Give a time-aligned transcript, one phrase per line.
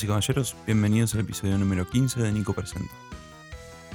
[0.00, 2.92] Damas y caballeros, bienvenidos al episodio número 15 de Nico Presenta.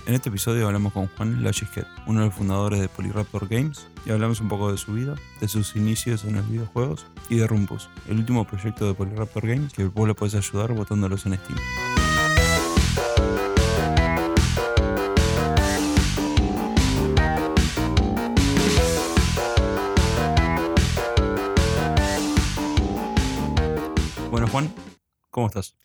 [0.05, 4.11] En este episodio hablamos con Juan Lachisquet, uno de los fundadores de Polyraptor Games, y
[4.11, 7.89] hablamos un poco de su vida, de sus inicios en los videojuegos y de Rumpus,
[8.07, 11.59] el último proyecto de Polyraptor Games que vos le puedes ayudar votándolos en Steam.
[24.29, 24.71] Bueno, Juan,
[25.31, 25.75] ¿cómo estás?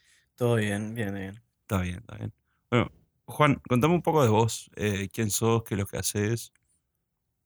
[0.41, 1.43] Todo bien, bien, bien.
[1.61, 2.33] Está bien, está bien.
[2.71, 2.91] Bueno,
[3.27, 4.71] Juan, contame un poco de vos.
[4.75, 5.65] eh, ¿Quién sos?
[5.65, 6.55] ¿Qué es lo que haces?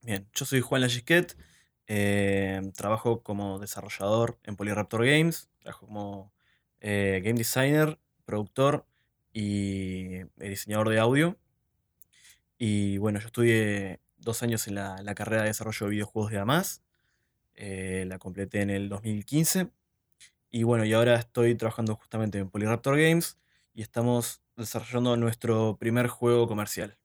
[0.01, 1.35] Bien, yo soy Juan Lagisquet,
[1.87, 6.33] eh, trabajo como desarrollador en Polyraptor Games, trabajo como
[6.79, 8.85] eh, game designer, productor
[9.33, 11.37] y eh, diseñador de audio.
[12.57, 16.39] Y bueno, yo estudié dos años en la, la carrera de desarrollo de videojuegos de
[16.39, 16.81] AMAS,
[17.57, 19.69] la completé en el 2015.
[20.55, 23.37] Y bueno, y ahora estoy trabajando justamente en Polyraptor Games
[23.73, 26.97] y estamos desarrollando nuestro primer juego comercial.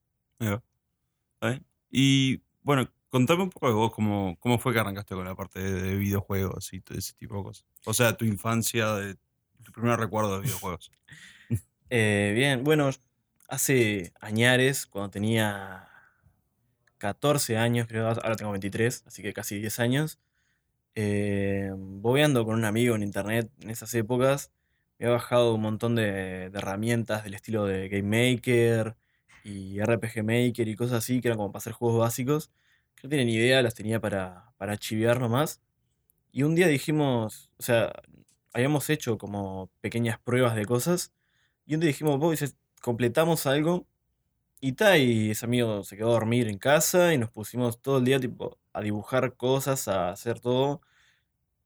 [1.89, 5.59] Y bueno, contame un poco de vos, cómo, cómo fue que arrancaste con la parte
[5.59, 7.65] de, de videojuegos y todo ese tipo de cosas.
[7.85, 9.17] O sea, tu infancia, de,
[9.61, 10.89] tu primer recuerdo de videojuegos.
[11.93, 12.89] Eh, bien, bueno,
[13.49, 15.89] hace añares, cuando tenía
[16.99, 20.19] 14 años, creo, ahora tengo 23, así que casi 10 años,
[20.95, 24.51] eh, bobeando con un amigo en internet en esas épocas,
[24.99, 28.95] me había bajado un montón de, herramientas del estilo de Game Maker
[29.43, 32.51] y RPG Maker y cosas así, que eran como para hacer juegos básicos,
[32.95, 35.61] que no ni idea, las tenía para, para chivear nomás.
[36.31, 37.93] Y un día dijimos, o sea,
[38.53, 41.13] habíamos hecho como pequeñas pruebas de cosas.
[41.65, 43.87] Y un día dijimos, vos completamos algo.
[44.63, 48.19] Y ese amigo se quedó a dormir en casa y nos pusimos todo el día
[48.19, 50.81] tipo a dibujar cosas, a hacer todo.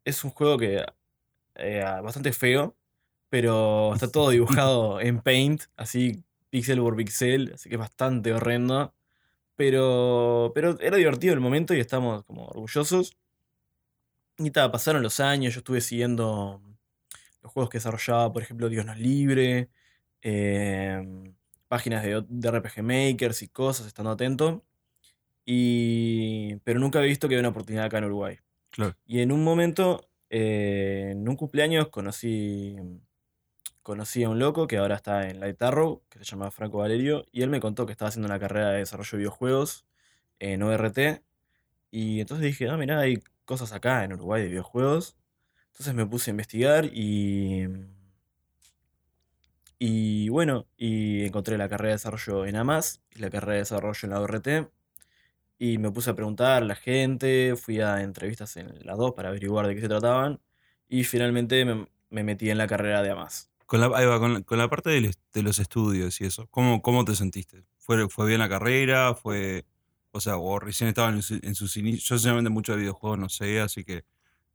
[0.05, 0.85] Es un juego que
[1.55, 2.77] eh, bastante feo,
[3.29, 8.93] pero está todo dibujado en Paint, así píxel por píxel, así que es bastante horrendo.
[9.57, 13.17] Pero, pero era divertido el momento y estamos como orgullosos.
[14.37, 16.61] Y ta, pasaron los años, yo estuve siguiendo
[17.41, 19.69] los juegos que desarrollaba, por ejemplo, Dios no es libre,
[20.21, 21.35] em,
[21.67, 24.63] páginas de, de RPG Makers y cosas, estando atento.
[25.45, 28.39] Y, pero nunca había visto que había una oportunidad acá en Uruguay.
[28.71, 28.95] Claro.
[29.05, 32.75] Y en un momento, eh, en un cumpleaños, conocí,
[33.83, 37.25] conocí a un loco que ahora está en Light Arrow, que se llama Franco Valerio,
[37.31, 39.85] y él me contó que estaba haciendo una carrera de desarrollo de videojuegos
[40.39, 41.21] en ORT.
[41.91, 45.15] Y entonces dije, ah, mirá, hay cosas acá en Uruguay de videojuegos.
[45.67, 47.67] Entonces me puse a investigar y.
[49.79, 53.99] Y bueno, y encontré la carrera de desarrollo en AMAS y la carrera de desarrollo
[54.03, 54.47] en la ORT.
[55.57, 59.29] Y me puse a preguntar a la gente, fui a entrevistas en las dos para
[59.29, 60.41] averiguar de qué se trataban.
[60.89, 63.49] Y finalmente me, me metí en la carrera de AMAS.
[63.65, 66.25] Con la, ahí va, con la, con la parte de los, de los estudios y
[66.25, 67.63] eso, ¿cómo, cómo te sentiste?
[67.79, 69.15] ¿Fue, ¿Fue bien la carrera?
[69.15, 69.65] ¿Fue,
[70.11, 72.03] o sea, o recién estaban en, en sus inicios?
[72.07, 74.05] Yo sinceramente mucho de videojuegos no sé, así que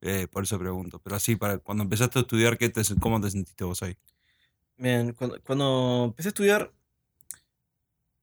[0.01, 1.01] eh, por eso pregunto.
[1.01, 3.97] Pero así, para cuando empezaste a estudiar, ¿qué te, ¿cómo te sentiste vos ahí?
[4.81, 6.73] Bien, cuando, cuando empecé a estudiar,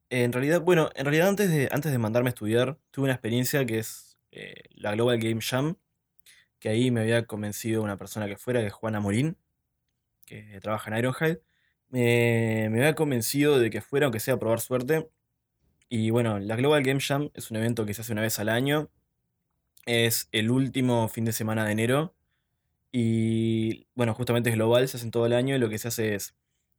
[0.10, 3.64] en realidad, bueno, en realidad antes de, antes de mandarme a estudiar, tuve una experiencia
[3.68, 5.76] que es eh, la Global Game Jam,
[6.60, 9.38] que ahí me había convencido una persona que fuera, que es Juana Morín,
[10.26, 11.42] que trabaja en Ironhide.
[11.90, 15.10] Me, había convencido de que fuera, aunque sea a probar suerte.
[15.90, 18.50] Y bueno, la Global Game Jam es un evento que se hace una vez al
[18.50, 18.90] año.
[19.86, 22.16] Es el último fin de semana de enero.
[22.92, 25.56] Y bueno, justamente es global, se hace en todo el año.
[25.56, 26.36] Y lo que se hace es,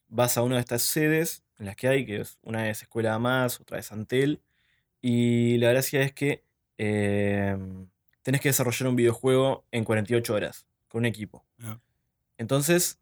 [0.08, 3.18] vas a una de estas sedes en las que hay, que es una es Escuela
[3.18, 4.40] Más, otra es Antel.
[5.00, 6.44] Y la gracia es que
[6.76, 7.88] em,
[8.22, 11.44] tenés que desarrollar un videojuego en 48 horas con un equipo.
[11.62, 11.78] Ah.
[12.38, 12.98] Entonces,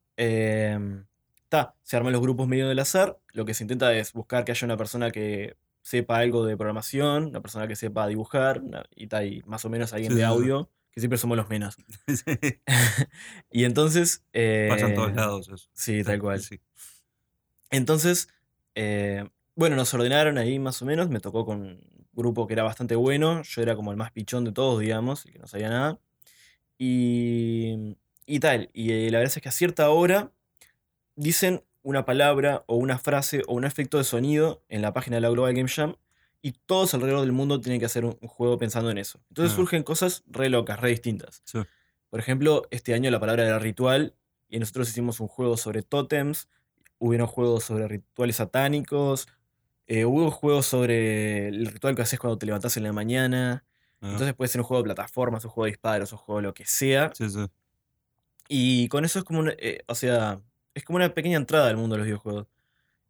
[1.49, 3.19] ta, se arman los grupos medio del azar.
[3.33, 7.27] Lo que se intenta es buscar que haya una persona que sepa algo de programación,
[7.27, 10.25] una persona que sepa dibujar, una- y, ta, y más o menos alguien Sí, de
[10.25, 10.33] sí, sí.
[10.33, 11.77] audio, que siempre somos los menos.
[13.51, 14.23] y entonces.
[14.33, 15.69] Pasa en todos eh, lados eso.
[15.73, 16.41] Sí, tal cual.
[16.41, 16.61] Sí.
[17.71, 18.29] Entonces,
[18.75, 21.09] eh, bueno, nos ordenaron ahí más o menos.
[21.09, 21.81] Me tocó con un
[22.13, 23.43] grupo que era bastante bueno.
[23.43, 25.99] Yo era como el más pichón de todos, digamos, el que no sabía nada.
[26.79, 27.97] Y,
[28.27, 28.71] y tal.
[28.73, 30.31] Y eh, la verdad es que a cierta hora
[31.15, 35.21] dicen una palabra o una frase o un efecto de sonido en la página de
[35.23, 35.97] la Global Game Jam.
[36.43, 39.21] Y todos alrededor del mundo tienen que hacer un, un juego pensando en eso.
[39.31, 39.57] Entonces Ah.
[39.57, 41.43] surgen cosas re locas, re distintas.
[41.45, 41.59] Sí.
[42.11, 44.15] Por ejemplo, este año la palabra era ritual.
[44.49, 46.49] Y nosotros hicimos un juego sobre tótems.
[46.99, 49.29] Hubieron juegos sobre rituales satánicos.
[49.89, 53.65] eh, hubo juegos sobre el ritual que haces cuando te levantás en la mañana.
[54.01, 56.45] Ah, Entonces puede ser un juego de plataformas, un juego de disparos, un juego de
[56.49, 57.19] lo que sea.
[57.19, 57.47] sí, sí.
[58.49, 60.41] Y con eso es como un, eh, o sea,
[60.75, 62.47] es como una pequeña entrada al mundo de los videojuegos.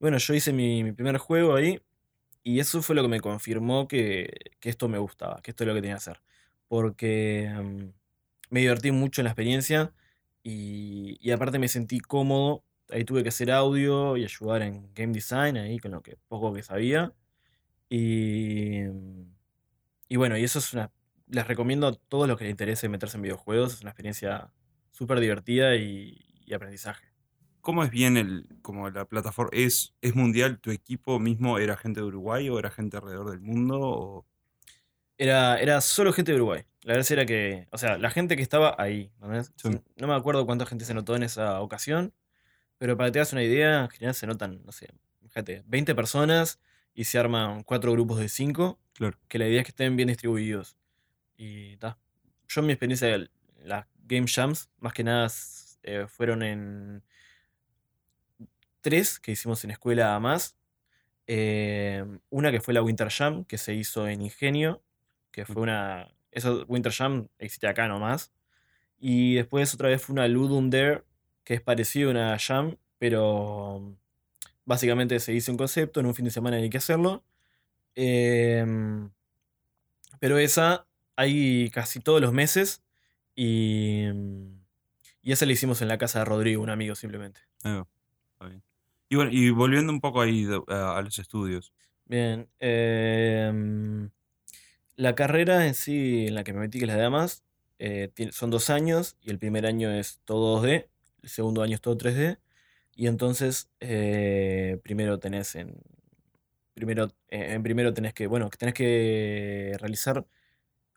[0.01, 1.81] Bueno, yo hice mi, mi primer juego ahí
[2.45, 4.31] y eso fue lo que me confirmó que,
[4.61, 6.23] que esto me gustaba, que esto es lo que tenía que hacer.
[6.69, 7.85] Porque mm,
[8.51, 9.95] me divertí mucho en la experiencia
[10.45, 12.65] y, y aparte me sentí cómodo.
[12.91, 16.53] Ahí tuve que hacer audio y ayudar en game design, ahí con lo que poco
[16.55, 17.13] que sabía.
[17.89, 18.83] Y,
[20.09, 20.91] y bueno, y eso es una...
[21.29, 23.75] Les recomiendo a todos los que les interese meterse en videojuegos.
[23.75, 24.53] Es una experiencia
[24.93, 27.07] súper divertida y, y aprendizaje.
[27.61, 29.51] ¿Cómo es bien el, como la plataforma?
[29.53, 30.61] ¿Es, ¿Es mundial?
[30.61, 33.81] ¿Tu equipo mismo era gente de Uruguay o era gente alrededor del mundo?
[33.81, 34.27] O...
[35.19, 36.63] Era, era solo gente de Uruguay.
[36.83, 39.53] La verdad era que, o sea, la gente que estaba ahí, ¿no ves?
[39.57, 39.71] Sí.
[39.97, 42.13] No me acuerdo cuánta gente se notó en esa ocasión,
[42.79, 44.89] pero para que te hagas una idea, en general se notan, no sé,
[45.23, 46.61] fíjate, 20 personas
[46.95, 49.19] y se arman cuatro grupos de 5, Claro.
[49.29, 50.77] que la idea es que estén bien distribuidos.
[51.37, 51.99] Y ta.
[52.49, 53.29] Yo en mi experiencia,
[53.63, 55.29] las Game Jams, más que nada,
[55.83, 57.03] eh, fueron en
[58.81, 60.57] tres que hicimos en escuela más.
[61.27, 64.83] Eh, una que fue la Winter Jam, que se hizo en Ingenio,
[65.33, 66.09] que fue una...
[66.31, 68.33] Eso, Winter Jam existe acá nomás.
[68.99, 71.03] Y después otra vez fue una Ludum Dare,
[71.47, 73.97] que es parecido a una Jam, pero
[74.67, 77.25] básicamente se hizo un concepto, en un fin de semana hay que hacerlo.
[77.95, 79.11] Em,
[80.19, 82.83] pero esa hay casi todos los meses
[83.37, 84.07] y,
[85.23, 87.41] y esa la hicimos en la casa de Rodrigo, un amigo simplemente.
[87.65, 87.87] Va,
[88.33, 88.63] está bien.
[89.09, 91.73] Y bueno, y volviendo un poco ahí a, a los estudios.
[92.07, 92.49] Bien.
[92.59, 94.11] em,
[94.97, 97.45] la carrera en sí, en la que me metí, que es la de Damas,
[97.79, 100.89] eh, son dos años y el primer año es todo 2D,
[101.27, 102.39] el segundo año es todo 3D.
[102.95, 105.77] Y entonces, eh, primero tenés en.
[106.75, 108.27] Primero, eh, en primero tenés que.
[108.27, 110.27] Bueno, tenés que realizar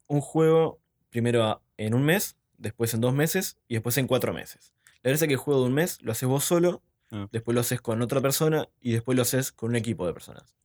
[0.07, 0.79] un juego
[1.09, 4.73] primero en un mes, después en dos meses y después en cuatro meses.
[5.01, 7.27] La verdad es que el juego de un mes lo haces vos solo, Ah.
[7.31, 10.55] después lo haces con otra persona y después lo haces con un equipo de personas.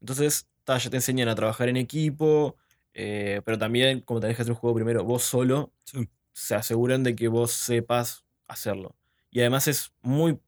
[0.00, 2.56] Entonces, ta, ya te enseñan a trabajar en equipo,
[2.94, 7.02] eh, pero también, como tenés que hacer un juego primero vos solo, Sí, se aseguran
[7.02, 8.96] de que vos sepas hacerlo.
[9.30, 10.38] Y además es muy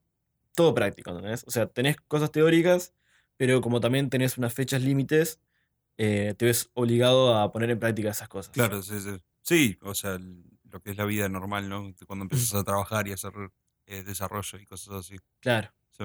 [0.55, 1.45] todo práctico, ¿entendés?
[1.47, 2.95] O sea, tenés cosas teóricas,
[3.37, 5.41] pero como también tenés unas fechas límites,
[5.99, 8.53] eh, te ves obligado a poner en práctica esas cosas.
[8.53, 9.21] claro, sí, sí.
[9.43, 10.19] Sí, o sea,
[10.71, 11.95] lo que es la vida normal, ¿no?
[12.07, 13.33] Cuando empiezas a trabajar y a hacer
[13.87, 15.17] eh, desarrollo y cosas así.
[15.41, 15.71] Claro.
[15.91, 16.05] Sí.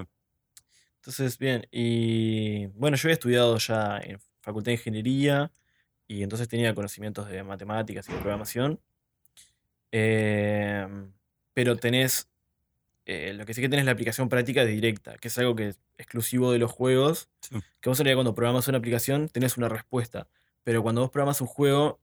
[0.95, 5.51] Entonces, bien, y bueno, yo había estudiado ya en Facultad de Ingeniería
[6.07, 8.81] y entonces tenía conocimientos de matemáticas y de programación.
[9.91, 11.13] Em,
[11.59, 12.29] pero tenés,
[13.05, 15.79] eh, lo que sí que tenés la aplicación práctica directa, que es algo que es
[15.97, 17.57] exclusivo de los juegos, Sí.
[17.81, 20.29] que vos en realidad cuando programas una aplicación tenés una respuesta,
[20.63, 21.99] pero cuando vos programas un juego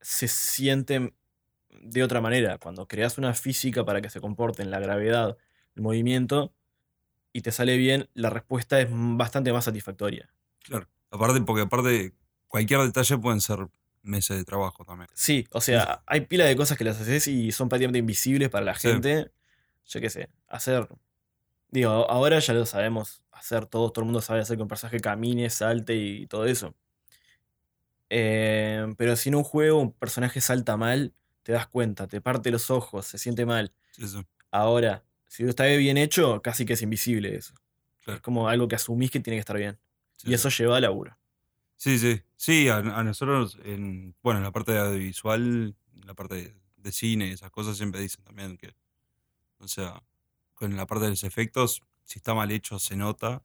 [0.00, 1.12] se siente
[1.82, 2.56] de otra manera.
[2.56, 5.36] Cuando creas una física para que se comporte en la gravedad,
[5.74, 6.54] el movimiento,
[7.34, 10.30] y te sale bien, la respuesta es bastante más satisfactoria.
[10.64, 10.88] Claro.
[11.10, 12.14] Aparte, porque aparte,
[12.48, 13.68] cualquier detalle pueden ser
[14.06, 15.08] meses de trabajo también.
[15.14, 18.64] Sí, o sea, hay pila de cosas que las haces y son prácticamente invisibles para
[18.64, 18.88] la Sí.
[18.88, 19.30] gente.
[19.86, 20.88] Yo qué sé, hacer.
[21.70, 24.98] Digo, ahora ya lo sabemos hacer todos, todo el mundo sabe hacer que un personaje
[25.00, 26.74] camine, salte y todo eso.
[28.08, 32.50] Eh, pero si en un juego un personaje salta mal, te das cuenta, te parte
[32.50, 33.72] los ojos, se siente mal.
[34.50, 37.54] Ahora, si está bien hecho, casi que es invisible eso.
[38.00, 38.16] claro.
[38.18, 39.78] Es como algo que asumís que tiene que estar bien.
[40.16, 40.34] Sí, Y sí.
[40.34, 41.16] eso lleva a laburo.
[41.76, 42.22] Sí, sí.
[42.36, 46.54] Sí, a, a nosotros, en, bueno, en la parte de audiovisual, en la parte de,
[46.76, 48.74] de cine, esas cosas siempre dicen también que,
[49.58, 50.02] o sea,
[50.54, 53.42] con la parte de los efectos, si está mal hecho se nota.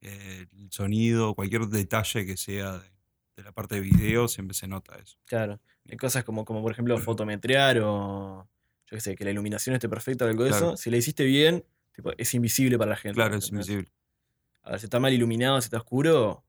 [0.00, 2.88] eh, el sonido, cualquier detalle que sea de,
[3.36, 5.18] de la parte de video, siempre se nota eso.
[5.26, 5.60] Claro.
[5.90, 8.48] Hay cosas como, como por ejemplo fotometrear o
[8.86, 10.66] yo qué sé, que la iluminación esté perfecta o algo de Claro.
[10.68, 10.76] eso.
[10.76, 13.14] Si la hiciste bien, tipo, es invisible para la gente.
[13.16, 13.88] Claro, es invisible.
[14.62, 16.44] A ver, si está mal iluminado, si está oscuro,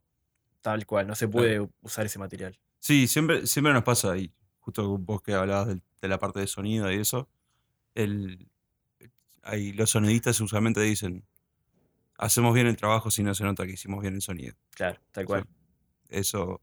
[0.62, 2.60] tal cual, no se puede usar ese material.
[2.80, 5.68] Sí, siempre, siempre nos pasa ahí, justo vos que hablabas
[6.02, 7.30] de, la parte de sonido y eso,
[7.96, 8.48] el,
[9.44, 11.26] ahí los sonidistas usualmente dicen,
[12.18, 14.56] hacemos bien el trabajo si no se nota que hicimos bien el sonido.
[14.72, 15.46] Claro, tal cual.
[16.10, 16.62] Eso,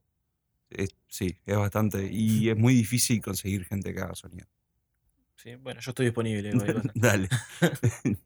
[0.70, 4.46] es- sí, es bastante, y es muy difícil conseguir gente que haga sonido.
[5.36, 6.52] Sí, bueno, yo estoy disponible.
[6.94, 7.28] Dale.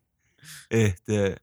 [0.71, 1.37] este,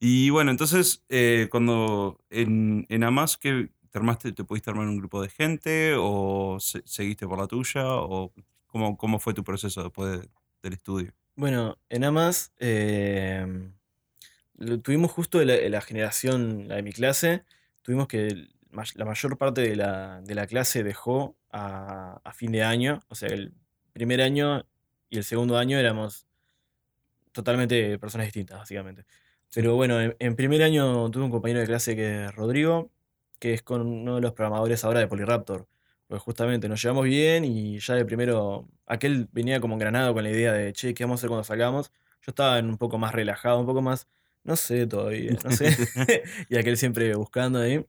[0.00, 4.98] y bueno, entonces, eh, cuando en, en Amas, que te armaste, te pudiste armar un
[4.98, 8.32] grupo de gente o se- seguiste por la tuya o
[8.66, 10.28] cómo, cómo fue tu proceso después de-
[10.62, 11.12] del estudio?
[11.36, 13.70] Bueno, en Amas eh,
[14.56, 17.44] lo tuvimos justo la, generación, la de mi clase,
[17.82, 18.48] tuvimos que
[18.94, 23.14] la mayor parte de la, de la clase dejó a, a fin de año, o
[23.14, 23.54] sea, el
[23.92, 24.66] primer año
[25.08, 26.26] y el segundo año éramos
[27.32, 29.04] totalmente personas distintas, básicamente.
[29.54, 32.90] Pero bueno, en, en primer año tuve un compañero de clase que es Rodrigo,
[33.38, 35.68] que es con uno de los programadores ahora de Polyraptor.
[36.08, 40.30] Pues justamente nos llevamos bien y ya de primero, aquel venía como engranado con la
[40.30, 41.92] idea de, che, ¿qué vamos a hacer cuando salgamos?
[42.22, 44.08] Yo estaba en un poco más relajado, un poco más,
[44.44, 45.76] no sé todavía, no sé.
[46.48, 47.84] y aquel siempre buscando ahí.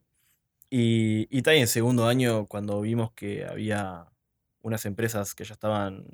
[0.70, 4.06] Y, y ahí en segundo año, cuando vimos que había
[4.62, 6.04] unas empresas que ya estaban,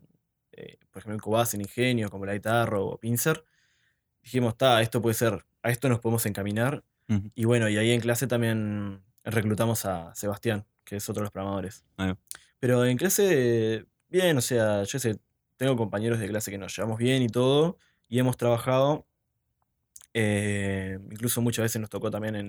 [0.52, 3.44] eh, por ejemplo, en Cubas, en Ingenio, como la Guitarro o Pincer,
[4.24, 6.82] dijimos, está, esto puede ser, a esto nos podemos encaminar.
[7.34, 11.30] Y bueno, y ahí en clase también reclutamos a Sebastián, que es otro de los
[11.32, 11.84] programadores.
[12.00, 12.16] Va.
[12.58, 15.18] Pero en clase, bien, o sea, yo sé,
[15.58, 17.76] tengo compañeros de clase que nos llevamos bien y todo,
[18.08, 19.06] y hemos trabajado.
[20.14, 22.46] eh, incluso muchas veces nos tocó también en.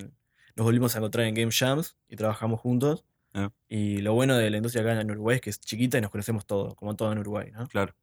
[0.55, 3.03] Nos volvimos a encontrar en Game Jams y trabajamos juntos.
[3.33, 3.51] Ah.
[3.67, 6.11] Y lo bueno de la industria acá en Uruguay es que es chiquita y nos
[6.11, 7.67] conocemos todos, como todo en Uruguay, ¿no?
[7.67, 7.93] Claro.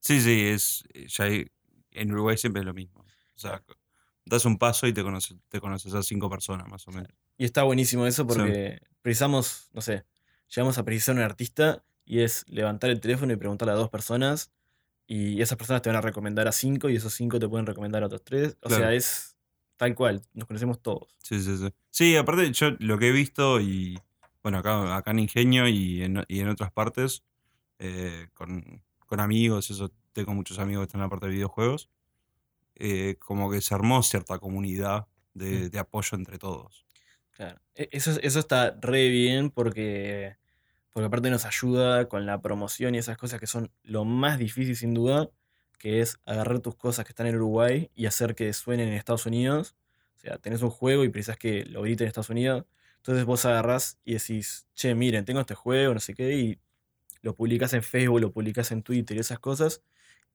[0.00, 0.84] Sí, sí, es.
[1.08, 1.46] Ya hay-
[1.92, 3.05] en Uruguay siempre es lo mismo.
[3.36, 3.62] O sea,
[4.24, 7.10] das un paso y te conoces, te conoces a cinco personas, más o menos.
[7.38, 8.28] Y está buenísimo eso Sí.
[8.28, 10.04] porque precisamos, no sé,
[10.54, 14.52] llegamos a precisar un artista y es levantar el teléfono y preguntarle a dos personas
[15.06, 18.02] y esas personas te van a recomendar a cinco y esos cinco te pueden recomendar
[18.02, 18.56] a otros tres.
[18.62, 19.36] O sea, es
[19.76, 21.16] tal cual, nos conocemos todos.
[21.22, 21.68] Sí, sí, sí.
[21.90, 23.98] Sí, aparte, yo lo que he visto y.
[24.42, 27.24] Bueno, acá, acá en Ingenio y en, y en otras partes,
[27.80, 31.90] eh, con, con amigos, eso, tengo muchos amigos que están en la parte de videojuegos,
[32.76, 35.70] eh, como que se armó cierta comunidad de, Mm.
[35.70, 36.86] de apoyo entre todos.
[37.32, 37.60] Claro.
[37.74, 40.36] E- Eso, eso está re bien porque,
[40.92, 44.76] porque aparte nos ayuda con la promoción y esas cosas que son lo más difícil
[44.76, 45.28] sin duda,
[45.78, 49.26] que es agarrar tus cosas que están en Uruguay y hacer que suenen en Estados
[49.26, 49.76] Unidos.
[50.16, 52.64] O sea, tenés un juego y precisás que lo griten en Estados Unidos.
[52.96, 56.58] Entonces vos agarrás y decís, che, miren, tengo este juego, no sé qué, y
[57.20, 59.82] lo publicás en Facebook, lo publicás en Twitter y esas cosas.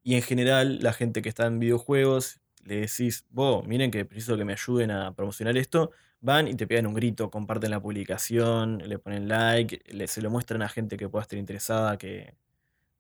[0.04, 4.38] Y en general, la gente que está en videojuegos, le decís, vos, miren que preciso
[4.38, 5.92] que me ayuden a promocionar esto.
[6.22, 10.30] Van y te pegan un grito, comparten la publicación, le ponen like, le- se lo
[10.30, 12.36] muestran a gente que pueda estar interesada, que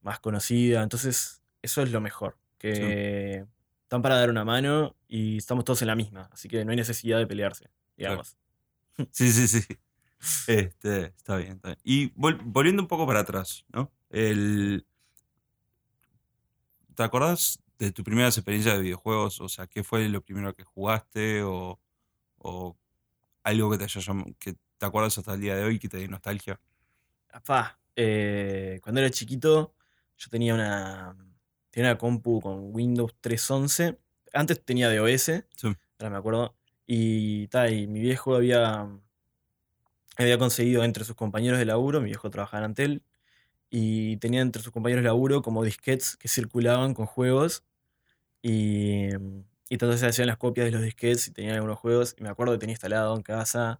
[0.01, 0.81] más conocida.
[0.83, 2.37] Entonces, eso es lo mejor.
[2.57, 3.45] Que
[3.83, 6.29] están para dar una mano y estamos todos en la misma.
[6.31, 8.37] Así que no hay necesidad de pelearse, digamos.
[9.11, 9.61] Sí, sí, sí.
[10.47, 11.79] Este, está bien, está bien.
[11.83, 13.91] Y vol- volviendo un poco para atrás, ¿no?
[14.09, 14.85] El,
[17.01, 19.41] ¿Te acordás de tu primera experiencia de videojuegos?
[19.41, 21.41] O sea, ¿qué fue lo primero que jugaste?
[21.43, 21.79] O,
[22.37, 22.77] o
[23.43, 25.97] algo que te haya llam- que te acuerdas hasta el día de hoy que te
[25.97, 26.59] dé nostalgia.
[27.31, 29.75] Apá, eh, cuando era chiquito,
[30.17, 31.15] yo tenía una,
[31.71, 33.99] tenía una compu con Windows 3.11.
[34.33, 35.67] Antes tenía DOS, Sí.
[35.99, 36.55] ahora me acuerdo.
[36.87, 38.87] Y, ta, y mi viejo había,
[40.17, 43.03] había conseguido entre sus compañeros de laburo, mi viejo trabajaba en Antel,
[43.71, 47.63] y tenía entre sus compañeros de laburo como disquetes que circulaban con juegos.
[48.43, 49.07] Y,
[49.71, 52.13] y entonces se hacían las copias de los disquetes y tenían algunos juegos.
[52.17, 53.79] Y me acuerdo que tenía instalado en casa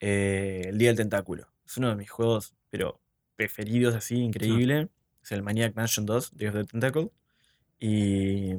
[0.00, 1.46] eh, El Día del Tentáculo.
[1.66, 3.02] Es uno de mis juegos, pero
[3.36, 4.88] preferidos así, increíble.
[5.22, 7.10] Es el Maniac Mansion 2, Day of the Tentacle.
[7.78, 8.54] Y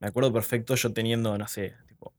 [0.00, 2.12] me acuerdo perfecto yo teniendo, no sé, tipo,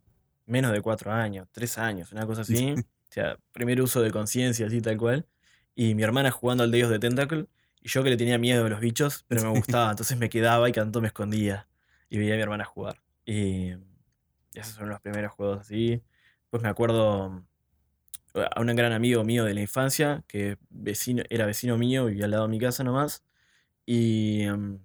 [0.45, 2.71] menos de cuatro años, tres años, una cosa así.
[2.71, 5.27] O sea, primer uso de conciencia, así tal cual.
[5.75, 7.47] Y mi hermana jugando al Day of the Tentacle.
[7.85, 9.91] Y yo que le tenía miedo a los bichos, pero me gustaba.
[9.91, 11.67] Entonces me quedaba y tanto me escondía.
[12.09, 12.99] Y veía a mi hermana jugar.
[13.27, 13.73] Y
[14.55, 16.01] esos son los primeros juegos así.
[16.49, 17.43] Pues me acuerdo
[18.33, 22.31] a un gran amigo mío de la infancia, que vecino, era vecino mío, vivía al
[22.31, 23.23] lado de mi casa nomás.
[23.85, 24.79] Y, em,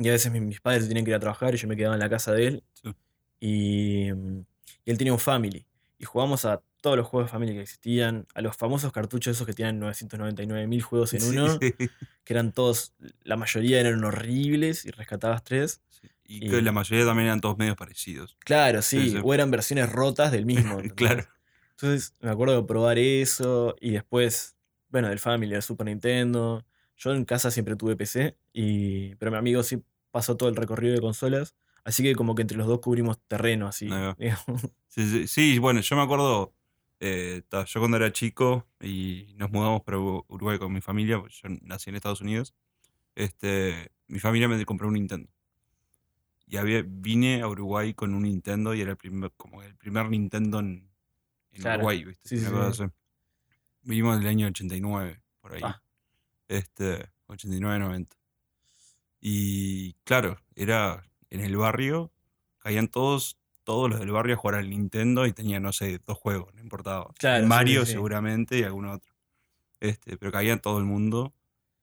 [0.00, 1.76] y a veces mis, mis padres se tenían que ir a trabajar y yo me
[1.76, 2.64] quedaba en la casa de él.
[2.72, 2.92] Sí.
[3.38, 4.44] Y, em,
[4.84, 5.64] y él tenía un family.
[5.96, 9.46] Y jugamos a todos los juegos de family que existían, a los famosos cartuchos esos
[9.46, 11.74] que tenían 999.000 juegos en uno, sí,
[12.24, 15.80] que eran todos, la mayoría eran horribles y rescatabas tres.
[15.88, 16.08] sí.
[16.24, 18.36] Y que Y- la mayoría también eran todos medios parecidos.
[18.40, 20.78] Claro, Sí, o eran versiones rotas del mismo.
[20.96, 21.26] Claro.
[21.72, 24.54] Entonces me acuerdo de probar eso y después,
[24.90, 26.64] bueno, del Family, del Super Nintendo.
[26.96, 30.94] Yo en casa siempre tuve PC, y, pero mi amigo sí pasó todo el recorrido
[30.94, 31.54] de consolas.
[31.82, 33.88] Así que como que entre los dos cubrimos terreno así.
[35.26, 36.52] Sí, bueno, yo me acuerdo,
[37.00, 41.34] eh, yo cuando era chico y nos mudamos para Uru- Uruguay con mi familia, pues
[41.42, 42.54] yo nací en Estados Unidos,
[43.14, 45.28] este, mi familia me compró un Nintendo.
[46.46, 50.08] Y había, vine a Uruguay con un Nintendo y era el primer, como el primer
[50.10, 50.90] Nintendo en,
[51.52, 51.78] en Claro.
[51.78, 52.28] Uruguay, ¿viste?
[52.28, 52.84] Sí, sí, así.
[53.82, 55.60] Vinimos del año 89, por ahí.
[55.64, 55.80] Ah.
[56.48, 58.16] Este, 89-90.
[59.20, 62.12] Y claro, era en el barrio,
[62.58, 63.38] caían todos,
[63.70, 66.60] todos los del barrio a jugar al Nintendo y tenían, no sé, dos juegos, no
[66.60, 67.14] importaba.
[67.16, 67.92] Claro, Mario sí, sí.
[67.92, 69.14] seguramente y algún otro.
[69.78, 71.32] Este, pero caían todo el mundo,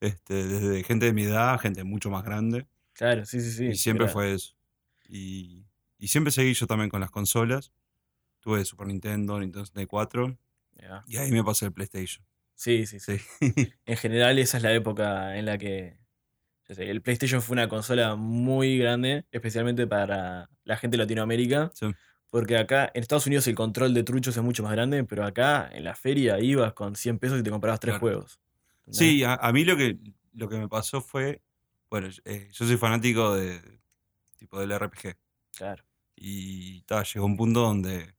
[0.01, 2.67] este, desde gente de mi edad, gente mucho más grande.
[2.91, 3.65] Claro, sí, sí, sí.
[3.67, 4.53] y siempre fue eso.
[5.07, 5.65] Y,
[5.97, 7.71] y siempre seguí yo también con las consolas.
[8.41, 10.37] Tuve Super Nintendo, Nintendo 64
[10.75, 11.05] Ya.
[11.07, 12.25] y ahí me pasé el PlayStation.
[12.53, 13.17] Sí, sí, sí.
[13.39, 13.71] Sí.
[13.85, 15.99] En general, esa es la época en la que
[16.67, 21.71] el PlayStation fue una consola muy grande, especialmente para la gente de Latinoamérica.
[21.73, 21.87] Sí.
[22.29, 25.69] Porque acá en Estados Unidos el control de truchos es mucho más grande, pero acá
[25.71, 27.99] en la feria ibas con 100 pesos y te comprabas tres Claro.
[28.01, 28.39] juegos.
[28.91, 29.97] Sí, a, a mí lo que,
[30.33, 31.41] lo que me pasó fue,
[31.89, 33.61] bueno, eh, yo soy fanático de
[34.37, 35.15] tipo del RPG.
[35.57, 35.83] Claro.
[36.15, 38.13] Y ta, llegó un punto donde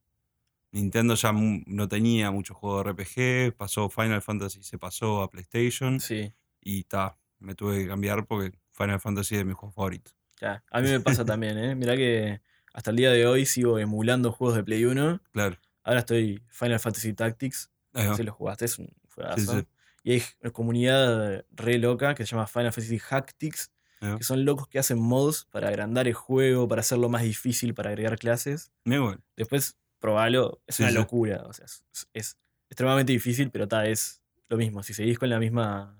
[0.72, 6.00] Nintendo ya no tenía muchos juegos de RPG, pasó Final Fantasy, se pasó a PlayStation
[6.00, 10.14] Sí, y ta, me tuve que cambiar porque Final Fantasy es de mis juegos favoritos.
[10.36, 10.62] claro.
[10.70, 11.74] A mí me pasa también, ¿eh?
[11.74, 12.40] Mirá que
[12.72, 15.20] hasta el día de hoy sigo emulando juegos de Play 1.
[15.32, 15.56] Claro.
[15.82, 17.70] Ahora estoy Final Fantasy Tactics.
[17.92, 19.60] No sé si lo jugaste, es un juegazo.
[19.60, 19.66] sí.
[20.04, 24.68] Y hay una comunidad re loca que se llama Final Fantasy Hactics, que son locos
[24.68, 28.70] que hacen mods para agrandar el juego, para hacerlo más difícil, para agregar clases.
[28.84, 29.20] Mira, bueno.
[29.36, 31.42] Después, probalo, es Sí, una locura.
[31.46, 31.66] O sea,
[32.14, 32.38] es
[32.70, 34.82] extremadamente difícil, pero ta, es lo mismo.
[34.84, 35.98] Si seguís con la misma.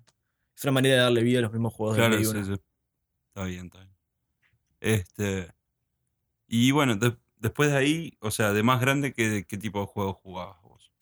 [0.58, 2.44] Es una manera de darle vida a los mismos juegos de Claro, Play sí, 1.
[2.44, 2.62] sí.
[3.28, 3.94] Está bien, está bien.
[4.80, 5.54] Este.
[6.48, 9.86] Y bueno, de- después de ahí, o sea, de más grande, ¿qué, qué tipo de
[9.86, 10.92] juegos jugabas vos?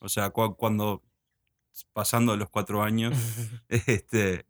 [0.00, 1.02] O sea, cua- cuando,
[1.92, 3.14] pasando los cuatro años,
[3.68, 4.46] este,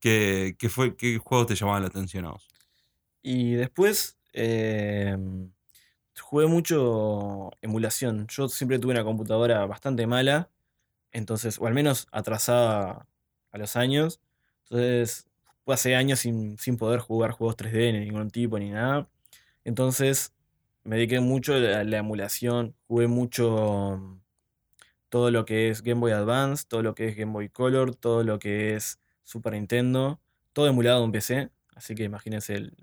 [0.00, 2.48] ¿qué, qué fue, ¿qué juegos te llamaban la atención a vos?
[3.22, 5.16] Y después eh,
[6.20, 8.26] jugué mucho emulación.
[8.28, 10.50] Yo siempre tuve una computadora bastante mala,
[11.12, 13.06] entonces, o al menos atrasada
[13.52, 14.20] a los años.
[14.64, 15.28] Entonces,
[15.64, 19.08] fue hace años sin, sin poder jugar juegos 3D ni ningún tipo ni nada.
[19.64, 20.34] Entonces,
[20.84, 22.74] me dediqué mucho a la, la emulación.
[22.86, 24.18] Jugué mucho
[25.08, 28.24] todo lo que es Game Boy Advance, todo lo que es Game Boy Color, todo
[28.24, 30.20] lo que es Super Nintendo,
[30.52, 31.50] todo emulado en PC.
[31.74, 32.76] Así que imagínense el,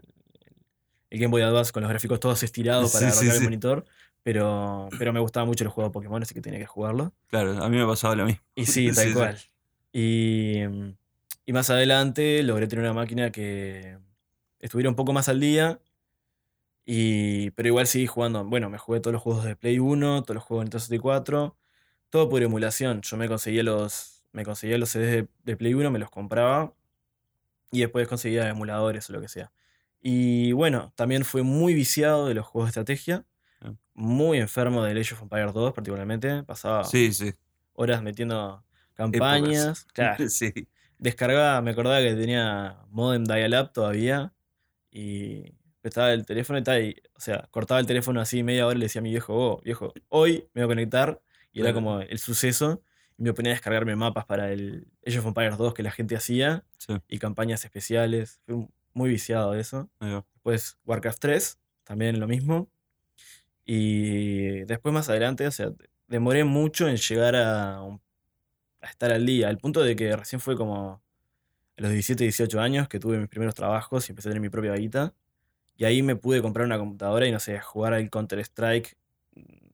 [1.10, 3.86] el Game Boy Advance con los gráficos todos estirados para Sí, el monitor.
[4.24, 7.14] Pero, pero me gustaba mucho el juego de Pokémon, así que tenía que jugarlo.
[7.28, 8.42] Claro, a mí me pasaba lo mismo.
[8.56, 9.40] Y sí, tal cual.
[9.98, 10.98] Y, mm,
[11.46, 13.98] y más adelante logré tener una máquina que
[14.60, 15.80] estuviera un poco más al día.
[16.86, 18.44] Y, pero igual seguí jugando.
[18.44, 21.58] Bueno, me jugué todos los juegos de Play 1, todos los juegos de Nintendo 64.
[22.10, 23.02] Todo por emulación.
[23.04, 26.74] Yo me conseguía los, me conseguía los CDs de, de Play 1, me los compraba.
[27.72, 29.52] Y después conseguía emuladores o lo que sea.
[30.02, 33.26] Y bueno, también fue muy viciado de los juegos de estrategia.
[33.62, 33.74] Ah.
[33.94, 36.44] Muy enfermo de Age of Empires 2, particularmente.
[36.44, 37.34] Pasaba Sí, sí.
[37.74, 38.64] horas metiendo
[38.96, 39.86] campañas.
[39.94, 40.26] Claro.
[40.30, 40.52] Sí.
[40.98, 44.34] Descargaba, me acordaba que tenía modem dial-up todavía.
[44.92, 46.84] Y prestaba el teléfono y tal.
[46.84, 49.34] y, o sea, cortaba el teléfono así media hora y le decía a mi viejo,
[49.36, 51.22] oh, viejo, hoy me voy a conectar.
[51.52, 52.82] Y era como el suceso.
[53.18, 56.16] Y me ponía a descargarme mapas para el Age of Empires 2 que la gente
[56.16, 56.64] hacía.
[56.78, 58.42] Sí, Y campañas especiales.
[58.46, 59.90] Fui muy viciado de eso.
[60.00, 62.70] Después Warcraft 3, también lo mismo.
[63.66, 65.72] Y después más adelante, o sea,
[66.08, 68.02] demoré mucho en llegar a, un-
[68.86, 71.04] a estar al día, al punto de que recién fue como
[71.78, 74.50] a los 17, 18 años que tuve mis primeros trabajos y empecé a tener mi
[74.50, 75.14] propia guita.
[75.78, 78.98] Y ahí me pude comprar una computadora y no sé, jugar al Counter-Strike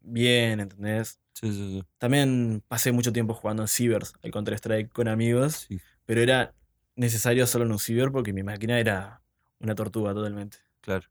[0.02, 1.19] bien, ¿entendés?
[1.34, 1.84] Sí, sí, sí.
[1.97, 6.54] También pasé mucho tiempo jugando en cibers, al Counter-Strike con amigos, Sí, pero era
[6.95, 9.21] necesario hacerlo en un ciber porque mi máquina era
[9.60, 10.58] una tortuga totalmente.
[10.82, 11.08] claro.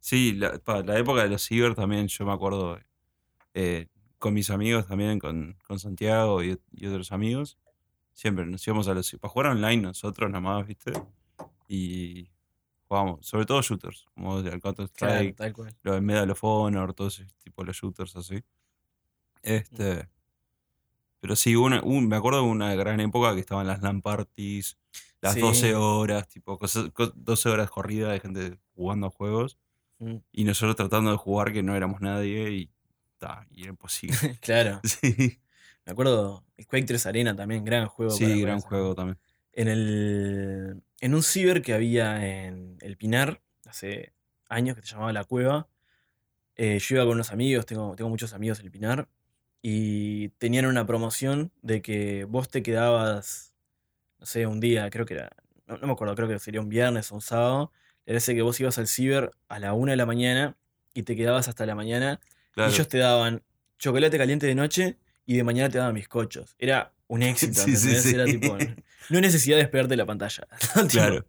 [0.00, 2.78] Sí, la, pa, la época de los ciber también, yo me acuerdo
[3.54, 3.86] eh,
[4.20, 7.58] con mis amigos también, con, con Santiago y, y otros amigos.
[8.12, 10.92] Siempre nos íbamos a los para jugar online nosotros nada más, ¿viste?
[11.66, 12.28] Y
[12.86, 15.74] jugábamos, sobre todo shooters, como el Counter Claro, Strike, tal cual.
[15.82, 18.42] los de Medal of Honor, todo ese tipo de shooters así.
[19.42, 20.08] Este.
[21.20, 24.78] Pero sí, una, un- me acuerdo de una gran época que estaban las LAN parties,
[25.20, 25.40] las Sí.
[25.40, 29.58] 12 horas, tipo, cosas, co- 12 horas corridas de gente jugando a juegos.
[29.98, 32.70] Mm, Y nosotros tratando de jugar que no éramos nadie y,
[33.50, 34.16] y era imposible.
[34.40, 34.80] Claro.
[34.84, 35.40] sí,
[35.84, 38.12] Me acuerdo, Quake 3 Arena también, gran juego.
[38.12, 39.18] sí, gran ese juego también.
[39.52, 44.12] En, el, en un ciber que había en El Pinar, hace
[44.48, 45.68] años, que se llamaba La Cueva,
[46.56, 49.08] eh, yo iba con unos amigos, tengo, tengo muchos amigos en El Pinar,
[49.62, 53.54] y tenían una promoción de que vos te quedabas,
[54.18, 55.30] no sé, un día, creo que era,
[55.66, 57.72] no, no me acuerdo, creo que sería un viernes o un sábado,
[58.06, 60.56] le parece que vos ibas al ciber a la una de la mañana
[60.94, 62.20] y te quedabas hasta la mañana
[62.52, 62.70] Claro.
[62.70, 63.42] y ellos te daban
[63.78, 66.54] chocolate caliente de noche y de mañana te daban bizcochos.
[66.58, 68.02] Era un éxito, Sí, sí, ¿entendés?
[68.02, 68.14] sí.
[68.14, 68.56] Era tipo.
[69.10, 70.46] No hay necesidad de despegarte de la pantalla.
[70.90, 71.26] Claro.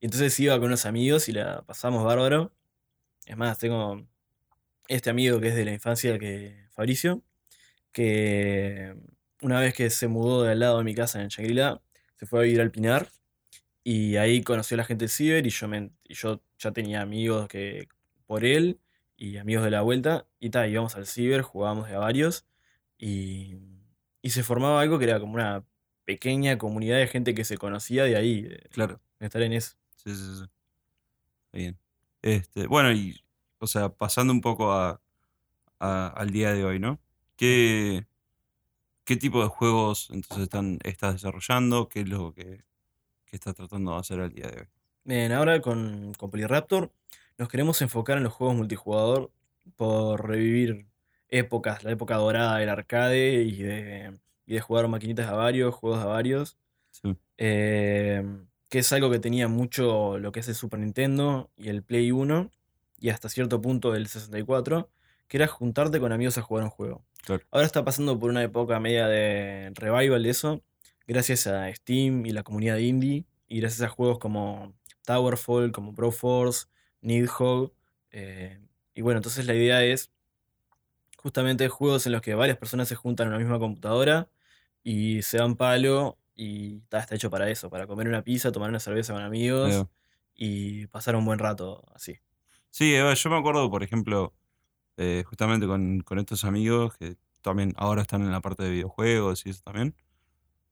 [0.00, 2.52] Y entonces iba con unos amigos y la pasamos bárbaro.
[3.26, 4.06] Es más, tengo
[4.88, 7.22] este amigo que es de la infancia, que Fabricio,
[7.92, 8.94] que
[9.42, 11.82] una vez que se mudó de al lado de mi casa en Shangri-La,
[12.16, 13.08] se fue a vivir al Pinar
[13.84, 17.02] y ahí conoció a la gente del ciber y yo, me, y yo ya tenía
[17.02, 17.88] amigos que
[18.26, 18.78] por él
[19.18, 20.26] y amigos de la vuelta.
[20.40, 22.46] Y tal, íbamos al ciber, jugábamos de a varios.
[22.98, 23.56] Y,
[24.22, 25.64] y se formaba algo que era como una
[26.06, 29.00] pequeña comunidad de gente que se conocía de ahí, de, Claro.
[29.20, 29.76] de estar en eso.
[29.96, 30.44] Sí, sí, sí.
[31.52, 31.78] Bien.
[32.22, 33.20] Este, bueno, y,
[33.58, 35.00] o sea, pasando un poco a,
[35.80, 37.00] a- al día de hoy, ¿no?
[37.36, 38.06] ¿Qué,
[39.04, 41.88] qué tipo de juegos entonces están, estás desarrollando?
[41.88, 42.64] ¿Qué es lo que,
[43.26, 44.68] que estás tratando de hacer al día de hoy?
[45.04, 46.92] Bien, ahora con, con Polyraptor
[47.38, 49.30] nos queremos enfocar en los juegos multijugador
[49.76, 50.86] por revivir
[51.28, 56.00] épocas, la época dorada del arcade y de, y de jugar maquinitas a varios, juegos
[56.00, 56.58] a varios.
[56.90, 58.24] Sí, eh,
[58.68, 62.10] que es algo que tenía mucho lo que es el Super Nintendo y el Play
[62.10, 62.50] 1
[62.98, 64.90] y hasta cierto punto el 64,
[65.28, 67.04] que era juntarte con amigos a jugar un juego.
[67.22, 67.44] claro.
[67.50, 70.62] Ahora está pasando por una época media de revival de eso,
[71.06, 74.74] gracias a Steam y la comunidad indie, y gracias a juegos como
[75.04, 76.66] Towerfall, como Broforce,
[77.00, 77.72] Nidhogg.
[78.10, 78.60] eh,
[78.94, 80.10] y bueno, entonces la idea es
[81.18, 84.28] justamente juegos en los que varias personas se juntan en una misma computadora
[84.82, 88.80] y se dan palo y está hecho para eso, para comer una pizza, tomar una
[88.80, 89.86] cerveza con amigos
[90.34, 92.18] y pasar un buen rato así.
[92.70, 94.34] Sí, Eva, yo me acuerdo, por ejemplo,
[94.96, 99.46] eh, justamente con, con estos amigos que también ahora están en la parte de videojuegos
[99.46, 99.94] y eso también.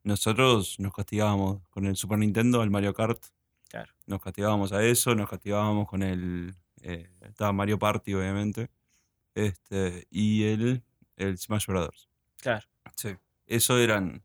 [0.04, 3.20] Nosotros nos castigábamos con el Super Nintendo, el Mario Kart,
[3.68, 3.92] Claro.
[4.06, 6.54] nos castigábamos a eso, nos castigábamos con el.
[6.82, 8.70] eh, estaba Mario Party, obviamente.
[9.34, 10.82] Este, y el,
[11.16, 12.08] el Smash Brothers.
[12.38, 12.66] Claro.
[12.94, 13.10] Sí.
[13.46, 14.22] Eso eran